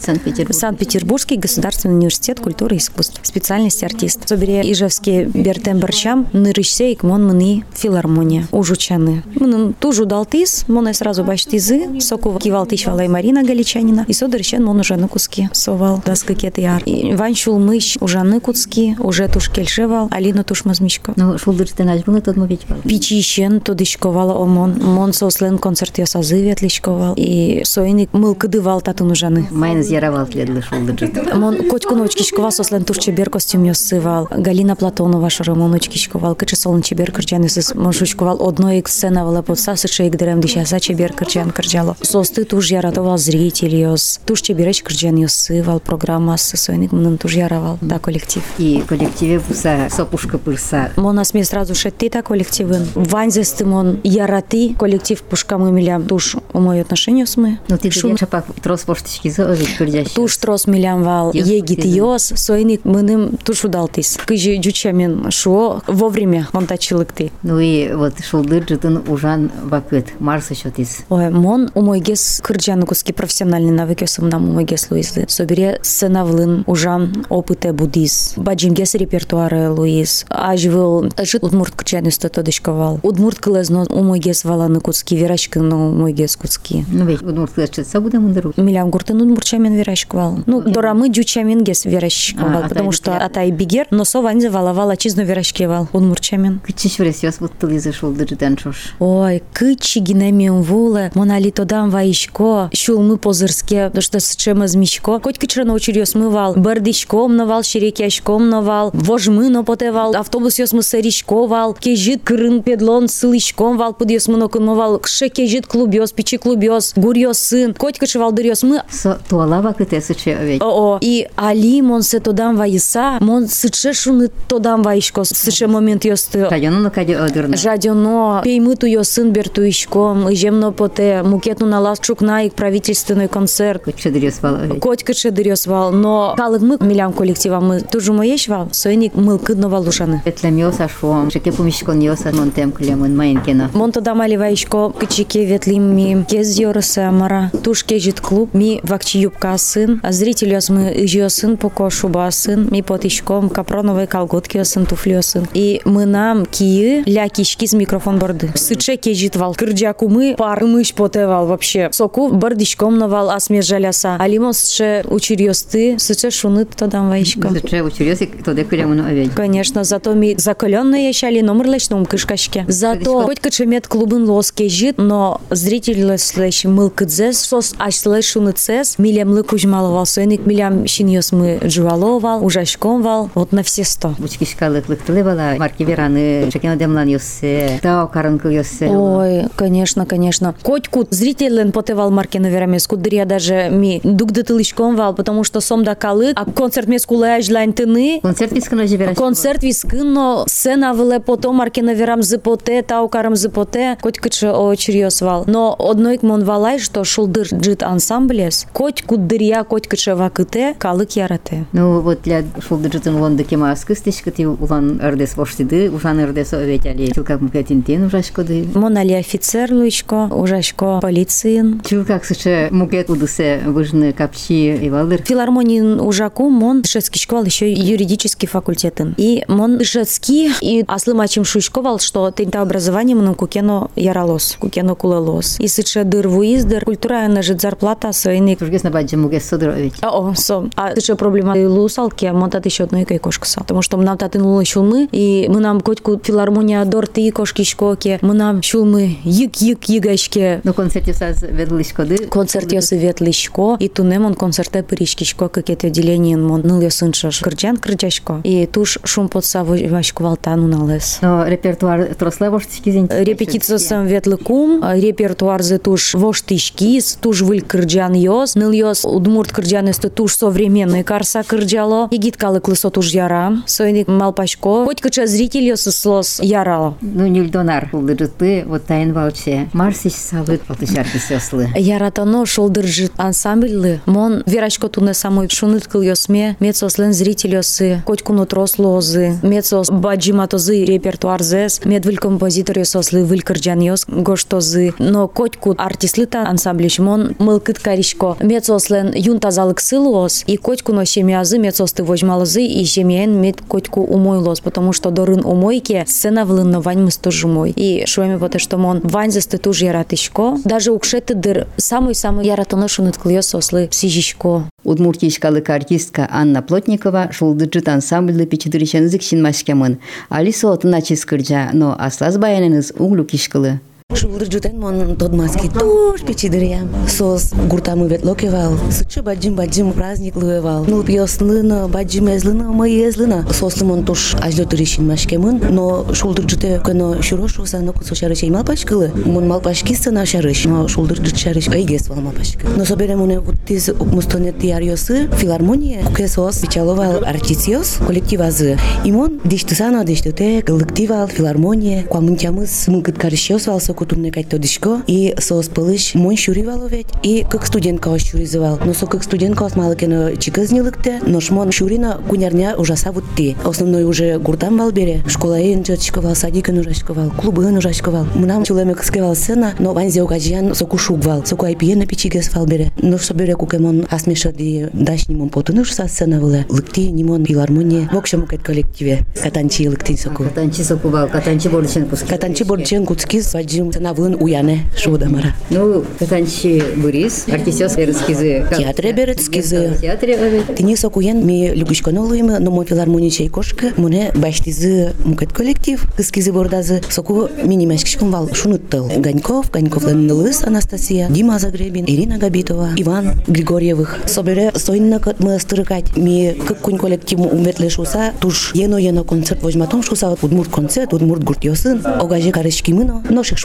Санкт-Петербург. 0.00 0.52
Санкт-Петербургский 0.52 1.36
государственный 1.36 1.94
университет 1.94 2.40
культуры 2.40 2.74
и 2.74 2.78
искусств. 2.80 3.20
Специальность 3.22 3.84
артист. 3.84 4.28
Собере 4.28 4.62
Ижевский 4.68 5.26
Бертем 5.26 5.78
Барчам, 5.78 6.26
нырышсе 6.32 6.90
ик 6.90 7.04
мон 7.04 7.24
мыны 7.24 7.64
филармония. 7.72 8.48
Ужучаны. 8.50 9.22
Мынын 9.36 9.74
тужу 9.74 10.04
далтис, 10.04 10.64
мон 10.66 10.92
сразу 10.92 11.22
баштизы, 11.22 12.00
соку 12.00 12.36
кивал 12.36 12.66
тыч 12.66 12.86
валай 12.86 13.06
Марина 13.06 13.44
Галичанина. 13.44 14.04
И 14.08 14.12
содырщен 14.12 14.64
мон 14.64 14.80
уже 14.80 14.96
на 14.96 15.06
куски 15.06 15.50
совал. 15.52 16.02
Даска 16.04 16.34
яр. 16.56 16.82
И 16.82 17.14
ванчул 17.14 17.60
мыш 17.60 17.96
уже 18.00 18.20
на 18.24 18.40
куски, 18.40 18.96
уже 18.98 19.28
туш 19.28 19.50
кельшевал, 19.50 20.08
Алина 20.10 20.42
туш 20.42 20.64
мазмичко. 20.64 21.12
Ну, 21.14 21.38
шул 21.38 21.54
ыржыте 21.54 21.84
нажбуны 21.84 22.22
тодмо 22.22 22.46
веч 22.46 22.62
бал. 22.68 22.78
Пичищен 22.82 23.60
тодышковала 23.60 24.34
омон. 24.34 24.82
Мон 24.82 25.12
сослен 25.12 25.58
концерт 25.58 25.91
сазы 26.06 26.42
ветличковал. 26.42 27.14
И 27.16 27.62
сойник 27.64 28.12
мылкыдывал 28.12 28.80
татун 28.80 29.10
ужаны. 29.10 29.46
Майныз 29.50 29.88
яравал 29.88 30.26
тледлы 30.26 30.62
шул 30.62 30.78
ыржыте. 30.88 31.22
Мон 31.34 31.68
кочкуну 31.68 32.04
очкишкова 32.04 32.50
сослен 32.50 32.84
туш 32.84 32.98
чебер 32.98 33.30
костюм 33.30 33.64
ёсывал. 33.64 34.28
Галина 34.30 34.76
Платонова 34.76 35.30
шарамон 35.30 35.74
очкишковал. 35.74 36.34
Кычы 36.34 36.56
солын 36.56 36.82
чебер 36.82 37.12
кырчан 37.12 37.48
сыз 37.48 37.74
мон 37.74 37.92
шучковал 37.92 38.46
одной 38.46 38.78
ик 38.78 38.88
сцена 38.88 39.24
вала 39.24 39.42
подса 39.42 39.76
сыше 39.76 40.06
ик 40.06 40.16
дерем 40.16 40.40
дишаса 40.40 40.80
чебер 40.80 41.12
кырчан 41.12 41.50
кырчало. 41.50 41.96
Состы 42.02 42.44
туш 42.44 42.70
яратовал 42.70 43.18
зритель 43.18 43.74
ёс. 43.74 44.20
Туш 44.24 44.42
чебереч 44.42 44.82
кырчан 44.82 45.16
ёсывал. 45.16 45.80
Программа 45.80 46.36
с 46.36 46.56
сойник 46.56 46.92
мынын 46.92 47.18
туш 47.18 47.34
яравал. 47.34 47.78
Да, 47.80 47.98
коллектив. 47.98 48.42
И 48.58 48.82
коллективе 48.86 49.40
буса 49.40 49.88
сопушка 49.90 50.38
пырса. 50.38 50.90
Мон 50.96 51.18
асме 51.18 51.44
сразу 51.44 51.74
шетти 51.74 52.08
та 52.08 52.22
коллективын. 52.22 52.86
Ванзесты 52.94 53.64
мон 53.64 54.00
яраты 54.04 54.74
коллектив 54.78 55.20
пушкамы 55.22 55.72
милям 55.82 56.06
туш 56.06 56.36
умой 56.52 56.80
отношения 56.80 57.26
с 57.26 57.36
мы. 57.36 57.58
Ну, 57.68 57.76
ты 57.76 57.90
Шум- 57.90 58.10
дегенча 58.10 58.26
пак 58.26 58.46
трос 58.62 58.82
поштички 58.82 59.32
кырдящий. 59.78 60.14
Туш 60.14 60.36
трос 60.36 60.66
милям 60.66 61.02
вал, 61.02 61.32
егит 61.32 61.84
йос, 61.84 62.32
сойник 62.36 62.84
мыным 62.84 63.36
туш 63.44 63.64
удалтис. 63.64 64.18
Кыжи 64.24 64.56
джучамен 64.56 65.30
шо 65.30 65.82
вовремя 65.86 66.48
он 66.52 66.66
тачилык 66.66 67.12
ты. 67.12 67.32
Ну 67.42 67.58
и 67.58 67.92
вот 67.92 68.14
шул 68.24 68.42
ыржытын 68.42 69.02
ужан 69.08 69.50
бакыт. 69.64 70.06
Марс 70.20 70.50
еще 70.50 70.70
тиз. 70.70 71.00
Ой, 71.08 71.30
мон 71.30 71.70
умойгес 71.74 72.40
кырджаны 72.42 72.86
куски 72.86 73.12
профессиональный 73.12 73.72
навык 73.72 74.02
ёсым 74.02 74.28
нам 74.28 74.48
умойгес 74.48 74.90
луизды. 74.90 75.26
Собере 75.28 75.80
сценавлын 75.82 76.62
ужан 76.66 77.24
опыте 77.28 77.72
буддиз. 77.72 78.34
Баджингес 78.36 78.94
репертуары 78.94 79.70
луиз. 79.70 80.26
Ажвыл 80.28 81.10
жит 81.22 81.42
удмурт 81.42 81.74
кырджаны 81.74 82.10
стотодышковал. 82.10 83.00
Удмурт 83.02 83.38
кылезно 83.38 83.84
умойгес 83.84 84.44
валаны 84.44 84.80
куски, 84.80 85.16
верачкы 85.16 85.60
но 85.72 85.88
умойгес 85.88 86.36
куски. 86.36 86.84
Ну 86.88 87.04
ведь 87.06 87.22
удмурт 87.22 87.52
кылачытса 87.52 88.00
будем 88.00 88.22
мындыру. 88.22 88.52
Милям 88.56 88.90
гуртын 88.90 89.20
удмуртчамен 89.20 89.74
верашковал. 89.74 90.40
Ну, 90.46 90.60
дорамы 90.60 91.08
джучамен 91.08 91.64
гес 91.64 91.84
верашковал, 91.84 92.64
А, 92.64 92.68
потому 92.68 92.92
что 92.92 93.16
атай 93.16 93.50
бигер, 93.50 93.86
но 93.90 94.04
сованзе 94.04 94.50
валавала 94.50 94.96
чизно 94.96 95.22
верашкевал 95.22 95.88
удмуртчамен. 95.92 96.60
Кычыш 96.60 96.98
врес 96.98 97.22
ёс 97.22 97.40
вот 97.40 97.52
тылизы 97.58 97.92
шул 97.92 98.12
ыржытан 98.12 98.58
шош. 98.58 98.94
Ой, 98.98 99.42
кычи 99.52 99.98
гинемиум 99.98 100.62
вуле, 100.62 101.10
монали 101.14 101.50
тодам 101.50 101.90
ваишко, 101.90 102.70
шулмы 102.74 103.16
позырске, 103.16 103.90
то 103.90 104.00
что 104.00 104.20
сычема 104.20 104.68
змичко. 104.68 105.18
Коть 105.20 105.38
кычра 105.38 105.64
научил 105.64 105.94
ёс 105.94 106.14
мывал, 106.14 106.54
бардичком 106.54 107.36
навал, 107.36 107.62
шерекяшком 107.62 108.50
навал, 108.50 108.90
вожмы 108.92 109.48
напотевал, 109.48 110.14
автобус 110.14 110.58
ёс 110.58 110.72
мы 110.72 110.82
саришковал, 110.82 111.74
кежит 111.74 112.22
крын 112.24 112.62
педлон 112.62 113.08
сылышком 113.08 113.78
вал, 113.78 113.94
под 113.94 114.10
ёс 114.10 114.28
мы 114.28 114.42
вал, 114.74 114.98
кше 114.98 115.28
кежит 115.28 115.61
клубёс, 115.66 116.12
пичи 116.12 116.36
клубёс, 116.36 116.92
гурьёс 116.96 117.38
сын, 117.38 117.74
коть 117.74 117.98
кычевал 117.98 118.32
дырёс 118.32 118.62
мы, 118.62 118.82
Со 118.90 119.18
туала 119.28 119.62
бакыт 119.62 119.92
эсыче. 119.92 120.58
О, 120.60 120.98
и 121.00 121.26
али 121.36 121.82
мон 121.82 122.02
се 122.02 122.20
тодам 122.20 122.56
ваиса, 122.56 123.18
мон 123.20 123.48
сыче 123.48 123.92
шуны 123.92 124.30
тодам 124.48 124.82
ваишко, 124.82 125.24
сыче 125.24 125.66
момент 125.66 126.04
ёсты. 126.04 126.48
Районын 126.48 126.90
каде 126.90 127.16
одырна. 127.16 127.56
Жадено, 127.56 128.40
пеймыту 128.44 128.86
ее 128.86 129.04
сын 129.04 129.32
бертуишком, 129.32 130.28
и 130.28 130.36
жемно 130.36 130.72
поте, 130.72 131.22
мукетну 131.22 131.66
на 131.66 131.80
лас 131.80 131.98
чукнаик 132.00 132.54
правительственный 132.54 133.28
концерт. 133.28 133.82
Кычы 133.84 134.10
дырёс 134.10 134.40
бал 134.40 134.56
овеч. 134.56 134.80
Котька 134.80 135.14
шедырёс 135.14 135.66
вал, 135.66 135.92
но 135.92 136.34
калык 136.36 136.62
мы 136.62 136.78
милям 136.80 137.12
коллектива 137.12 137.60
мы 137.60 137.80
тоже 137.80 138.12
моешь 138.12 138.48
вал, 138.48 138.68
сойник 138.72 139.14
мылкы 139.14 139.54
валушаны. 139.54 140.22
Петлем 140.24 140.56
ёса 140.56 140.88
шуом. 140.88 141.30
Шеке 141.30 141.52
пумишкон 141.52 142.00
ёса 142.00 142.32
монтем 142.32 142.72
клемын 142.72 143.16
майынкена. 143.16 143.70
Мон 143.74 143.92
тода 143.92 144.14
мали 144.14 144.36
ваишко, 144.36 144.90
кычике 144.90 145.41
ветлим 145.44 145.94
ми, 145.94 146.24
кез 146.28 146.58
йорыса 146.58 147.10
мара, 147.10 147.50
туш 147.62 147.84
кежит 147.84 148.20
клуб, 148.20 148.50
ми 148.54 148.80
вакчи 148.82 149.18
юбка 149.18 149.56
сын, 149.58 150.00
а 150.02 150.12
зритель 150.12 150.52
мы 150.68 150.92
ижё 151.04 151.28
сын, 151.28 151.56
поко 151.56 151.90
шуба 151.90 152.30
сын, 152.30 152.68
ми 152.70 152.82
потишком, 152.82 153.48
капроновые 153.48 154.06
колготки 154.06 154.62
сын, 154.64 154.86
туфли 154.86 155.20
сын. 155.22 155.46
И 155.54 155.80
мы 155.84 156.04
нам 156.04 156.46
кии, 156.46 157.02
ля 157.06 157.28
кишки 157.28 157.66
с 157.66 157.72
микрофон 157.72 158.18
борды. 158.18 158.50
Сыче 158.54 158.96
кежит 158.96 159.36
вал, 159.36 159.54
кырджаку 159.54 160.08
мы, 160.08 160.34
пар 160.36 160.64
мыш 160.64 160.92
потевал 160.94 161.46
вообще. 161.46 161.88
Соку 161.92 162.28
бордичком 162.28 162.98
навал, 162.98 163.30
асме 163.30 163.62
жаляса. 163.62 164.16
А 164.18 164.28
лимон 164.28 164.52
сыче 164.52 165.04
учир 165.08 165.40
ёс 165.40 165.62
ты, 165.62 165.98
сыче 165.98 166.30
шуны 166.30 166.64
тодам 166.64 167.08
ваишко. 167.08 167.50
Сыче 167.50 167.82
учерёс 167.82 168.20
и 168.20 168.26
тоде 168.26 168.64
клемын 168.64 169.00
овеч. 169.00 169.30
Конечно, 169.34 169.84
зато 169.84 170.14
ми 170.14 170.34
закаленные 170.36 171.06
ящали 171.06 171.40
номер 171.40 171.68
лечном 171.68 172.06
кышкашке. 172.06 172.64
Зато 172.68 173.22
хоть 173.22 173.40
качемет 173.40 173.86
клубын 173.86 174.28
лоске 174.28 174.68
жит, 174.68 174.98
но 174.98 175.31
зритель 175.50 176.04
леслеш 176.10 176.64
мыл 176.64 176.90
кыдзес, 176.90 177.40
сос 177.40 177.74
аш 177.78 177.96
слешуны 177.96 178.52
цес, 178.52 178.98
милям 178.98 179.30
лы 179.30 179.42
кужмаловал, 179.42 180.06
сойник 180.06 180.46
милям 180.46 180.86
шиньос 180.86 181.32
мы 181.32 181.58
джуваловал, 181.64 182.44
ужашком 182.44 183.02
вал, 183.02 183.30
вот 183.34 183.52
на 183.52 183.62
все 183.62 183.84
сто. 183.84 184.14
Бучкишкалык 184.18 184.88
лыктылы 184.88 185.24
бала. 185.24 185.54
Марки 185.58 185.82
вераны. 185.82 186.50
Шекен 186.52 186.78
демлан 186.78 187.08
ёссе. 187.08 187.78
Тау 187.82 188.08
карынкыл 188.08 188.50
ёссе. 188.50 188.88
Ой, 188.88 189.44
конечно, 189.56 190.06
конечно. 190.06 190.54
Котьку 190.62 191.06
зрителен 191.10 191.72
потевал 191.72 192.10
марки 192.10 192.38
на 192.38 192.48
верамеску, 192.48 192.96
дыря 192.96 193.24
даже 193.24 193.68
ми 193.70 194.00
дук 194.04 194.32
дытылышком 194.32 194.96
вал, 194.96 195.14
потому 195.14 195.44
что 195.44 195.60
сом 195.60 195.84
да 195.84 195.94
калы, 195.94 196.32
а 196.34 196.44
концерт 196.44 196.88
меску 196.88 197.16
лэш 197.16 197.48
лань 197.50 197.72
тыны, 197.72 198.20
Концерт 198.22 198.52
вискано 198.52 198.86
жебераш. 198.86 199.16
Концерт 199.16 199.62
вискино, 199.62 200.44
сцена 200.46 200.92
веле 200.94 201.20
потом 201.20 201.56
маркина 201.56 201.94
верам 201.94 202.22
зипоте, 202.22 202.82
таукарам 202.82 203.36
зипоте, 203.36 203.96
коть 204.00 204.18
кычы 204.18 204.48
очерьёс 204.48 205.21
вал. 205.22 205.44
Но 205.46 205.74
одной 205.78 206.18
мон 206.22 206.44
валай, 206.44 206.78
что 206.78 207.04
шулдыр 207.04 207.48
джит 207.52 207.82
ансамблес, 207.82 208.66
коть 208.72 209.02
куддырья, 209.02 209.64
коть 209.64 209.88
кычы 209.88 210.14
вакыте, 210.14 210.74
калык 210.78 211.12
ярате. 211.12 211.64
Ну 211.72 212.00
вот 212.00 212.22
для 212.22 212.44
шулдыржытын 212.68 213.16
лондыке 213.16 213.56
маскы 213.56 213.94
стечкати 213.94 214.42
улан 214.42 215.00
ырдес 215.02 215.36
воштиды, 215.36 215.90
ужан 215.90 216.18
ырдес 216.18 216.52
овеч 216.52 216.86
али. 216.86 217.12
Чилкак 217.12 217.40
мукетинтен 217.40 218.04
ужашкоды. 218.04 218.66
Мон 218.74 218.96
али 218.96 219.14
офицер 219.14 219.72
луичко, 219.72 220.28
ужашко 220.30 220.98
полициин. 221.00 221.80
Чилкак 221.84 222.24
сыче 222.24 222.68
мукет 222.70 223.08
удысе 223.10 223.60
выжны 223.64 224.12
капчи 224.12 224.74
и 224.74 224.90
валдыр. 224.90 225.22
Филармонин 225.22 226.00
ужаку 226.00 226.50
мон 226.50 226.84
шецкий 226.84 227.20
школ 227.20 227.44
еще 227.44 227.72
юридический 227.72 228.48
факультетын. 228.48 229.14
И 229.16 229.44
мон 229.48 229.82
шецкий 229.84 230.50
и 230.60 230.84
аслы 230.88 231.14
мачим 231.14 231.44
шуйшковал, 231.44 231.98
что 232.00 232.30
тента 232.30 232.60
образование 232.60 233.16
мном 233.16 233.34
кукено 233.34 233.90
яралос, 233.96 234.56
кукено 234.58 234.94
кулак 234.94 235.11
шулалос. 235.12 235.56
И 235.60 235.68
сыча 235.68 236.04
дыр 236.04 236.28
вуиздер, 236.28 236.84
культура 236.84 237.28
на 237.28 237.42
жит 237.42 237.60
зарплата 237.60 238.12
сойник. 238.12 238.58
Тургес 238.58 238.82
на 238.82 238.90
баджи 238.90 239.16
мугес 239.16 239.48
содрович. 239.48 239.94
А, 240.00 240.10
О, 240.10 240.34
со. 240.34 240.68
А 240.76 240.94
сыча 240.94 241.16
проблема 241.16 241.54
лусалки, 241.56 242.24
а 242.24 242.32
монтат 242.32 242.66
еще 242.66 242.84
одной 242.84 243.04
кой 243.04 243.18
кошкаса. 243.18 243.60
Потому 243.60 243.82
что 243.82 243.96
мы 243.96 244.04
нам 244.04 244.18
татын 244.18 244.42
лулы 244.42 244.64
шулмы, 244.64 245.08
и 245.12 245.46
мы 245.48 245.60
нам 245.60 245.80
котку 245.80 246.18
филармония 246.22 246.84
дорты 246.84 247.22
и 247.22 247.30
кошки 247.30 247.62
шкоки, 247.64 248.18
мы 248.22 248.34
нам 248.34 248.62
шулмы 248.62 249.16
йик-йик 249.24 249.84
йигашке. 249.86 250.60
Ну 250.64 250.72
концерте 250.72 251.12
саз 251.12 251.42
ведлишкоды. 251.42 252.26
Концерт 252.26 252.72
ёсы 252.72 252.96
ветлишко, 252.96 253.76
и 253.78 253.88
тунемон 253.88 254.34
концерте 254.34 254.82
пыришкишко, 254.82 255.48
какие-то 255.48 255.88
отделения 255.88 256.36
мон, 256.36 256.62
ну 256.64 256.80
ёсыншаш 256.80 257.40
кырджан 257.40 257.76
кырджашко. 257.76 258.40
И 258.44 258.66
туш 258.66 258.98
шум 259.04 259.28
подса 259.28 259.64
вашку 259.64 260.24
валтану 260.24 260.66
налес. 260.66 261.18
Но 261.20 261.46
репертуар 261.46 262.14
тросле 262.14 262.50
зень. 262.84 263.08
Репетиция 263.10 263.78
сам 263.78 264.06
ветлыкум, 264.06 264.82
репертуар 265.02 265.62
за 265.62 265.78
туш 265.78 266.14
воштишкис, 266.14 267.18
туш 267.20 267.42
выль 267.42 267.62
кырджан 267.62 268.14
ёс, 268.14 268.54
ныл 268.54 268.72
ёс 268.72 269.04
удмурт 269.04 269.52
кырджан 269.52 269.88
ёсты 269.88 270.08
туш 270.08 270.36
современный 270.36 271.04
карса 271.04 271.42
кырджало, 271.42 272.08
егит 272.10 272.36
калы 272.36 272.60
клысо 272.60 272.90
туш 272.90 273.08
яра, 273.10 273.62
сойник 273.66 274.08
малпашко, 274.08 274.84
хоть 274.84 275.00
кыча 275.00 275.26
зритель 275.26 275.64
ёсы 275.64 275.92
слос 275.92 276.40
ярало. 276.40 276.96
Ну 277.00 277.26
нильдонар. 277.26 277.90
Улдырыты 277.92 278.64
вот 278.66 278.84
тайын 278.86 279.12
валче. 279.12 279.68
Марсич 279.72 280.14
савыт 280.14 280.62
палтышарки 280.62 281.18
сёслы. 281.18 281.68
Яратано 281.76 282.46
шолдыржит 282.46 283.12
ансамбльлы, 283.16 284.00
мон 284.06 284.42
верачко 284.46 284.88
туне 284.88 285.14
самой 285.14 285.48
шунут 285.48 285.86
кыл 285.86 286.02
ёсме, 286.02 286.56
мецослен 286.60 287.12
зритель 287.12 287.56
ёсы, 287.56 288.02
хоть 288.06 288.22
куну 288.22 288.46
трослозы, 288.46 289.38
мецос 289.42 289.90
баджиматозы 289.90 290.84
репертуар 290.84 291.42
зес, 291.42 291.84
медвиль 291.84 292.18
композитор 292.18 292.78
ёсослы 292.78 293.24
выль 293.24 293.42
кырджан 293.42 293.80
ёс 293.80 294.04
гоштозы, 294.06 294.91
но 294.98 295.28
котьку 295.28 295.74
артистлыта 295.76 296.42
ансамблиш 296.42 296.98
мон 296.98 297.34
мылкыт 297.38 297.78
каришко, 297.78 298.36
мецослен 298.40 299.12
юнтазалык 299.14 299.80
сылуос, 299.80 300.44
и 300.46 300.56
котьку 300.56 300.92
но 300.92 301.04
семьязы 301.04 301.58
мецосты 301.58 302.04
вожмалозы, 302.04 302.64
и 302.64 302.84
семьян 302.84 303.40
мед 303.40 303.60
котьку 303.66 304.02
умойлос, 304.02 304.60
потому 304.60 304.92
что 304.92 305.10
дорын 305.10 305.44
умойке 305.44 306.04
сцена 306.06 306.44
влынно 306.44 306.80
вань 306.80 307.02
мыстожумой. 307.02 307.72
И 307.76 308.04
шуэме 308.06 308.38
потому 308.38 308.60
что 308.60 308.78
мон 308.78 309.00
вань 309.02 309.30
засты 309.30 309.58
туж 309.58 309.82
яратышко, 309.82 310.58
даже 310.64 310.92
укшеты 310.92 311.34
дыр 311.34 311.66
самый-самый 311.76 312.46
яратоно 312.46 312.88
шунут 312.88 313.16
кыл 313.16 313.30
ёсослы 313.30 313.88
сижишко. 313.90 314.64
Удмуртийскалык 314.84 315.70
артистка 315.70 316.28
Анна 316.30 316.60
Плотникова 316.62 317.30
шулдыджит 317.30 317.88
ансамбльды 317.88 318.46
печедыришен 318.46 319.08
зыкшин 319.08 319.42
маскемын. 319.42 319.98
Алиса 320.28 320.72
отына 320.72 321.02
чискырджа, 321.02 321.70
но 321.72 321.96
аслаз 321.98 322.36
баяныныз 322.36 322.92
углю 322.98 323.24
кишкылы. 323.24 323.80
Шулдыржутен 324.15 324.79
мон 324.79 325.15
тодмаски 325.17 325.67
туш 325.69 326.21
печидырям. 326.21 326.89
Сос 327.07 327.51
гуртамы 327.69 328.07
вет 328.07 328.23
локевал. 328.23 328.73
Сычы 328.89 329.21
баджим 329.21 329.55
баджим 329.55 329.91
праздник 329.91 330.35
луевал. 330.37 330.85
Нул 330.85 331.03
пьослына, 331.03 331.87
баджим 331.89 332.29
эзлына, 332.29 332.71
май 332.71 332.91
эзлына. 333.07 333.45
Сослы 333.51 333.85
мон 333.85 334.05
туш 334.05 334.35
ажлё 334.41 334.65
туришин 334.65 335.05
машкемын. 335.07 335.61
Но 335.71 336.05
шулдыржуте 336.13 336.81
кено 336.83 337.21
шурошу 337.21 337.65
сано 337.65 337.91
кусо 337.91 338.15
шарыш 338.15 338.43
мал 338.43 338.63
пашкылы. 338.63 339.11
Мон 339.25 339.45
мал 339.45 339.59
пашки 339.59 339.93
сына 339.93 340.25
шарыш. 340.25 340.65
Но 340.65 340.87
шулдыржут 340.87 341.37
шарыш 341.37 341.67
айгес 341.67 342.07
вал 342.07 342.21
мал 342.21 342.33
пашкы. 342.33 342.65
Но 342.77 342.85
собере 342.85 343.17
моне 343.17 343.39
уттиз 343.39 343.89
мустонет 343.99 344.57
диариосы 344.57 345.29
филармония. 345.33 346.03
Кукесос 346.05 346.59
печаловал 346.59 347.25
артисиос 347.25 347.97
коллективазы. 348.07 348.79
Имон 349.03 349.41
диштысана 349.43 350.05
диштуте 350.05 350.61
коллективал 350.61 351.27
филармония. 351.27 352.03
Куамынтямыз 352.03 352.87
мынкыт 352.87 353.19
карышиос 353.19 353.67
валса 353.67 353.93
кутурне 354.02 354.32
кайтто 354.32 354.58
дишко 354.58 355.02
и 355.06 355.32
сос 355.38 355.68
пылыш 355.68 356.14
мон 356.14 356.36
шуривал 356.36 356.88
ведь 356.88 357.06
и 357.22 357.46
как 357.48 357.64
студентка 357.64 358.08
ос 358.08 358.22
шуризывал 358.22 358.80
но 358.84 358.94
со 358.94 359.06
как 359.06 359.22
студентка 359.22 359.62
ос 359.62 359.76
малыкена 359.76 360.36
чиказнилыкте 360.36 361.20
но 361.24 361.40
шмон 361.40 361.70
шурина 361.70 362.20
кунярня 362.28 362.74
ужаса 362.76 363.12
вутти 363.12 363.56
основной 363.64 364.02
уже 364.02 364.40
гуртам 364.40 364.76
вал 364.78 364.90
бере. 364.90 365.22
Школа 365.28 365.60
ен 365.60 365.84
жочковал 365.84 366.34
садикын 366.34 366.78
ужашковал 366.78 367.30
клубын 367.30 367.76
ужашковал 367.76 368.26
мынам 368.34 368.64
чулеме 368.64 368.96
кыскевал 368.96 369.36
сына 369.36 369.74
но 369.78 369.92
ванзе 369.92 370.22
угажян 370.22 370.74
соку 370.74 370.98
шугвал 370.98 371.46
соку 371.46 371.66
айпиена 371.66 372.06
пичигес 372.06 372.52
вал 372.54 372.66
бере. 372.66 372.90
Но 373.00 373.18
что 373.18 373.34
бере 373.34 373.54
кукемон 373.54 374.06
асмеша 374.10 374.50
ди 374.50 374.88
даш 374.92 375.28
нимон 375.28 375.48
потыны 375.48 375.82
ужаса 375.82 376.08
сцена 376.08 376.40
выле 376.40 376.66
лыкти 376.68 377.02
нимон 377.02 377.44
филармония. 377.44 378.08
В 378.12 378.16
общем 378.16 378.48
кет 378.48 378.62
коллективе. 378.62 379.20
Катанчи 379.40 379.88
лыкти 379.88 380.16
соку. 380.16 380.42
Катанчи 380.42 380.82
сокувал, 380.82 381.28
катанчи 381.28 381.68
борчен 381.68 382.06
пускай. 382.06 382.30
катанчи 382.30 382.64
борчен 382.64 383.06
куцкис 383.06 383.54
ваджим 383.82 383.92
ценавын 383.92 384.36
уяне 384.40 384.86
шудамара 384.96 385.54
Ну, 385.70 386.04
катанчи 386.18 386.82
бурис, 386.96 387.46
артисёс 387.48 387.96
эрскизы. 387.96 388.66
Театре 388.76 389.12
берецкизы. 389.12 389.98
Театре 390.00 390.36
берет. 390.36 390.76
Тини 390.76 390.96
сокуен 390.96 391.44
ми 391.46 391.70
люгушконолуйма, 391.74 392.58
но 392.60 392.70
мо 392.70 392.84
филармония 392.84 393.30
чайкошка, 393.30 393.92
моне 393.96 394.32
баштизы 394.34 395.12
мукет 395.24 395.52
коллектив, 395.52 396.04
кыскизы 396.16 396.52
бордазы, 396.52 397.02
соку 397.10 397.48
минимашкишком 397.62 398.30
вал 398.30 398.48
шуныттыл. 398.52 399.10
Ганьков, 399.16 399.70
Ганьковлен 399.70 400.26
Нылыс 400.26 400.62
Анастасия, 400.62 401.28
Дима 401.28 401.58
Загребин, 401.58 402.04
Ирина 402.06 402.38
Габитова, 402.38 402.90
Иван 402.96 403.42
Григорьевых. 403.46 404.18
Собере 404.26 404.72
сойна 404.76 405.20
мы 405.38 405.58
стырыкать, 405.58 406.16
ми 406.16 406.54
как 406.66 406.78
кунь 406.78 406.98
коллективу 406.98 407.44
уметле 407.44 407.88
шуса, 407.88 408.32
туш 408.40 408.72
ено-ено 408.74 409.24
концерт 409.24 409.62
возьматом 409.62 410.02
шуса, 410.02 410.36
удмурт 410.40 410.70
концерт, 410.70 411.12
удмурт 411.12 411.42
гуртьосын, 411.44 412.02
огаже 412.04 412.50
карышки 412.50 412.92
мыно, 412.92 413.22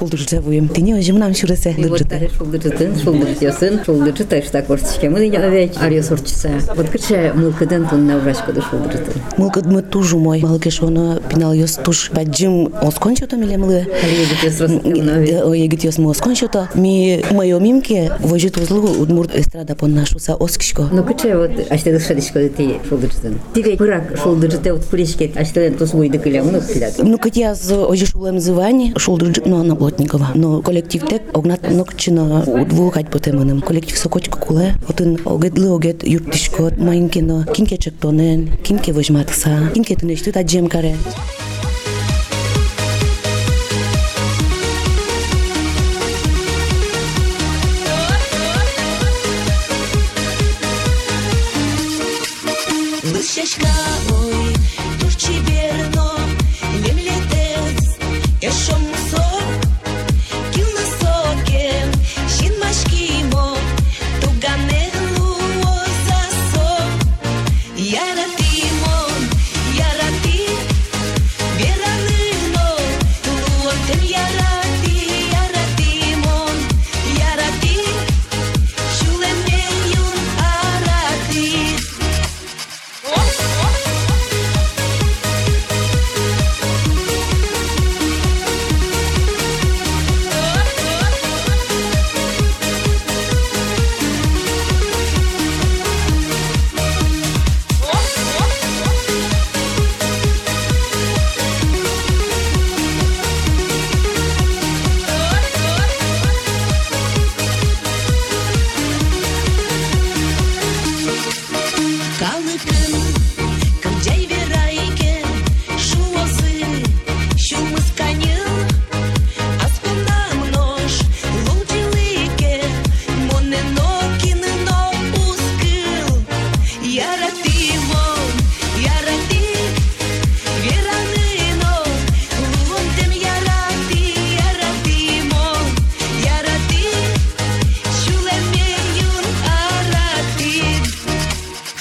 ношик 0.07 0.29
шулдыржы 0.29 0.41
вуем. 0.41 0.69
Тини 0.69 0.93
ожимнам 0.93 1.33
шуресе. 1.33 1.75
И 1.77 1.85
вот 1.85 2.01
шулдыржытын, 2.37 2.99
шулдыржытын, 2.99 3.83
шулдыржытай 3.85 4.41
штак 4.41 4.69
орчичке. 4.69 5.09
Мы 5.09 5.27
не 5.27 5.37
овеч, 5.37 5.73
ариос 5.79 6.11
орчица. 6.11 6.51
Вот 6.75 6.89
кыча 6.89 7.33
мылкыдын 7.35 7.87
тун 7.87 8.07
на 8.07 8.17
урачкоды 8.17 8.61
шулдыржытын. 8.61 9.21
Мылкыд 9.37 9.65
мы 9.65 9.81
тужу 9.81 10.19
мой, 10.19 10.41
малкеш 10.41 10.81
оны 10.81 11.21
пинал 11.29 11.53
ёс 11.53 11.75
туш 11.83 12.11
баджим 12.11 12.73
милемлы. 13.37 13.87
Егитес 14.03 14.61
ростыкын 14.61 15.09
овеч. 15.09 15.29
Егит 15.57 15.83
ёс 15.83 15.97
мы 15.97 16.11
оскончото. 16.11 16.69
Ми 16.75 17.23
моё 17.31 17.59
мимке 17.59 18.11
вожит 18.19 18.57
узлу 18.57 19.01
удмурт 19.01 19.35
эстрада 19.35 19.75
пон 19.75 19.93
нашуса 19.93 20.35
оскишко. 20.35 20.89
Ну 20.91 21.03
кыча 21.03 21.37
вот 21.37 21.51
аштеды 21.69 21.99
шадишкоды 21.99 22.49
ти 22.49 22.75
шулдыржытын. 22.87 23.39
Тиве 23.53 23.77
пырак 23.77 24.17
шулдыржыте 24.21 24.73
вот 24.73 24.85
пуришке 24.85 25.31
аштеден 25.35 25.77
тус 25.77 25.93
уйды 25.93 26.19
кыле, 26.19 26.41
ну 26.41 26.61
пилят. 26.61 26.95
Ну, 26.97 27.17
кат 27.17 27.35
я 27.35 27.55
з 27.55 27.71
ожишулем 27.71 28.39
зывань, 28.39 28.93
шулдырджик, 28.97 29.45
но 29.45 29.63
на 29.96 29.96
Плотникова. 29.96 30.28
Но 30.34 30.62
коллектив 30.62 31.06
тек, 31.08 31.22
огнат 31.32 31.70
нокчина 31.70 32.44
удву 32.46 32.90
хать 32.90 33.10
потеманем. 33.10 33.60
Коллектив 33.60 33.98
сокочка 33.98 34.38
куле, 34.38 34.74
отын 34.88 35.18
огедлы 35.24 35.74
огет 35.74 36.06
юртишко, 36.06 36.72
майнкино, 36.76 37.46
кинке 37.54 37.76
чектонен, 37.78 38.50
кинке 38.62 38.92
вожматса, 38.92 39.70
кинке 39.74 39.96
тунешту 39.96 40.32
та 40.32 40.42
джемкаре. 40.42 40.96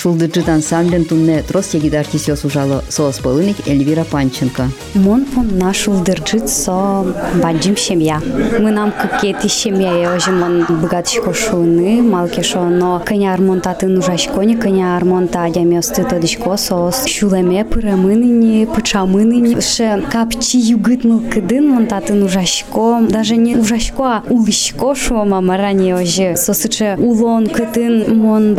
Шулдыджит 0.06 0.48
ансамблен 0.48 1.04
тунне 1.04 1.42
трос 1.42 1.74
егид 1.74 1.94
артисиос 1.94 2.44
ужало 2.44 2.84
соос 2.88 3.18
полыник 3.18 3.66
Эльвира 3.66 4.04
Панченко. 4.04 4.68
Мон 4.94 5.24
пон 5.24 5.58
нашул 5.58 5.98
дырджит 5.98 6.48
со 6.48 7.04
баджим 7.42 7.76
семья. 7.76 8.22
Мы 8.60 8.70
нам 8.70 8.92
какие-то 8.92 9.48
семья, 9.48 9.92
я 9.98 10.14
уже 10.14 10.30
мон 10.30 10.64
богатышко 10.68 11.34
шуны, 11.34 12.02
малки 12.02 12.40
но 12.54 13.02
коня 13.04 13.34
армонта 13.34 13.74
ты 13.74 13.88
нужашко, 13.88 14.42
не 14.42 14.54
коня 14.54 14.96
армонта 14.96 15.42
адяместы 15.42 16.04
тодышко 16.04 16.56
соос. 16.56 17.04
Шулеме 17.08 17.64
пырамыныни, 17.64 18.64
пычамыныни, 18.66 19.60
ше 19.60 20.04
капчи 20.08 20.58
югытмыл 20.58 21.20
кыдын 21.32 21.68
монта 21.68 22.00
ты 22.00 22.12
нужашко, 22.12 23.00
даже 23.10 23.34
не 23.34 23.56
ужашко, 23.56 24.18
а 24.18 24.22
улышко 24.30 24.94
шо 24.94 25.24
мамарани 25.24 25.94
уже. 25.94 26.36
Сосыче 26.36 26.94
улон 26.96 27.48
кытын 27.48 28.16
мон 28.16 28.54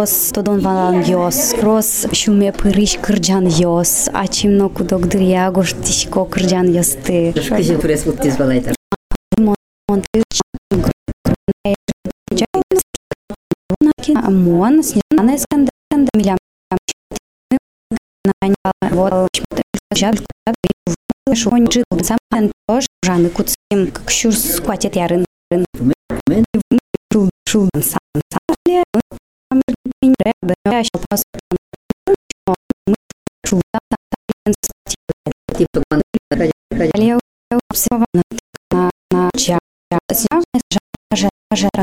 баштишко, 0.00 0.32
трос 0.32 0.32
тодон 0.32 0.60
валан 0.60 1.02
йос, 1.02 1.54
трос 1.60 2.06
шуме 2.12 2.52
пырыш 2.52 2.98
кырджан 3.02 3.46
йос, 3.46 4.08
ачимно 4.12 4.68
кудок 4.68 5.08
дырья 5.08 5.50
гоштишко 5.50 6.24
кырджан 6.24 6.72
йосты. 6.72 7.32
Кыжы 7.32 7.78
пресс 7.78 8.06
вот 8.06 8.20
тизвалайтар. 8.20 8.74
Мон, 14.28 14.82
снежная 14.82 15.38
сканда, 15.38 15.70
милям, 16.14 16.38
вот, 18.90 19.28
жаб, 19.94 20.16
шон 21.34 21.70
жит, 21.70 21.84
сам 22.02 22.18
тоже 22.66 22.86
жаны 23.04 23.28
куцим, 23.28 23.90
как 23.92 24.10
щур 24.10 24.32
скватит 24.32 24.96
ярын, 24.96 25.24
шул, 27.12 27.28
шул, 27.48 27.68
сам, 27.74 27.82
сам, 27.82 27.82
ле, 27.82 27.99
мен 30.20 30.32
рэбэ, 30.42 30.54
я 30.66 30.82
щал 30.84 31.00
пас, 31.08 31.22
шул, 33.46 33.60
сам, 33.72 33.80
сам, 33.90 34.52
я 37.10 37.58
обсервовала 37.68 38.06
на 38.14 38.22
на 39.12 39.30
ча 39.38 39.58
жа 41.14 41.28
жа 41.56 41.80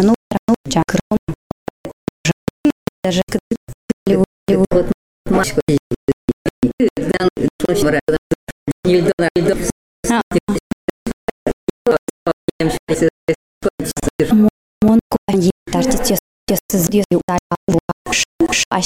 uși 18.49 18.63
aș 18.77 18.85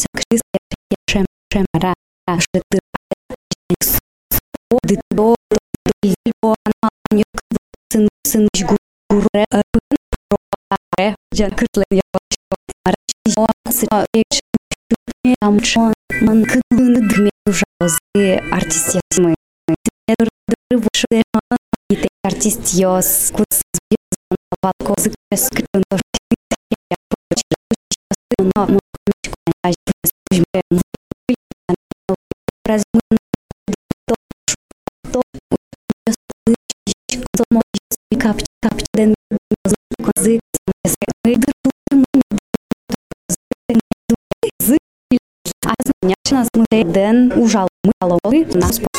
să 0.00 0.06
crezi 0.18 0.44
că 0.50 0.56
e 0.92 0.96
ce 1.10 1.18
ce 1.50 1.58
mara 1.72 1.92
și 2.44 2.56
târpate 2.70 3.14
de 4.88 4.94
două 5.18 5.34
două 6.40 6.54
ani 7.08 7.20
eu 7.22 7.30
că 7.38 7.44
sunt 7.92 8.08
sunt 8.32 8.48
gură 8.68 9.46
până 9.72 9.96
proare 10.28 11.06
gen 11.36 11.50
cât 11.58 11.72
le 11.80 11.86
iau 12.00 12.16
și 12.32 12.40
mara 12.82 13.00
și 13.10 13.16
eu 13.36 13.44
să 13.78 13.84
e 14.18 14.22
și 14.36 14.44
am 15.46 15.56
șon 15.70 15.92
mân 16.24 16.40
cât 16.50 16.66
în 16.76 16.92
dmi 17.08 17.32
ujaze 17.50 18.26
artistiați 18.58 19.18
mă 19.22 19.32
te 20.06 20.12
drăvă 20.22 20.90
și 20.98 21.04
de 21.14 21.20
mă 21.32 21.56
artistios 22.30 23.08
cu 23.34 23.42
zbioză 23.56 24.34
valcozic 24.64 25.12
pe 25.28 25.36
scântăști 25.44 26.10
Normal, 28.40 28.79
раз 32.66 32.82
мы 32.92 33.00
капч 38.18 38.44
капч 38.62 38.84
ден 38.94 39.14
козы 40.04 40.38
а 45.66 45.74
значит 46.02 46.32
нас 48.54 48.89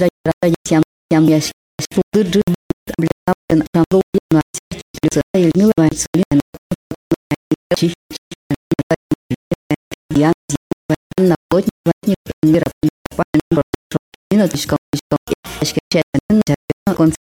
мы 0.00 0.08
ден 0.08 0.08
ужал 0.40 0.44
мы 0.48 0.48
аловы 0.48 0.48
нас 0.50 0.50
пока 0.50 0.54
Тем 0.64 0.82
тем 1.10 1.26
я 1.28 1.40
шулдыджи 1.40 2.42
облетал 2.96 3.34
на 3.50 3.64
шамлу 3.74 4.02
на 4.30 4.42
лица 5.02 5.22
и 5.34 5.50
миловать 5.54 5.98
солен 5.98 6.40
я 10.16 10.32
на 11.18 11.36
плотник 11.48 11.72
ватник 11.84 12.16
мира 12.42 12.66
пан 13.16 13.24
на 14.32 14.48
точка 14.48 14.76
точка 14.90 15.16
скачать 15.64 16.04
на 16.86 16.94
конце 16.94 17.20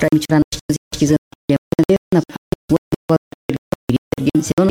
Рамичран, 0.00 0.42
что 0.52 0.60
здесь 0.70 1.16
на 2.12 2.22
вот 2.68 2.80
вот 3.08 3.18
пенсион, 4.16 4.68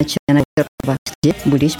если 0.00 0.18
он 0.28 0.36
на 0.36 0.44
будешь 1.44 1.76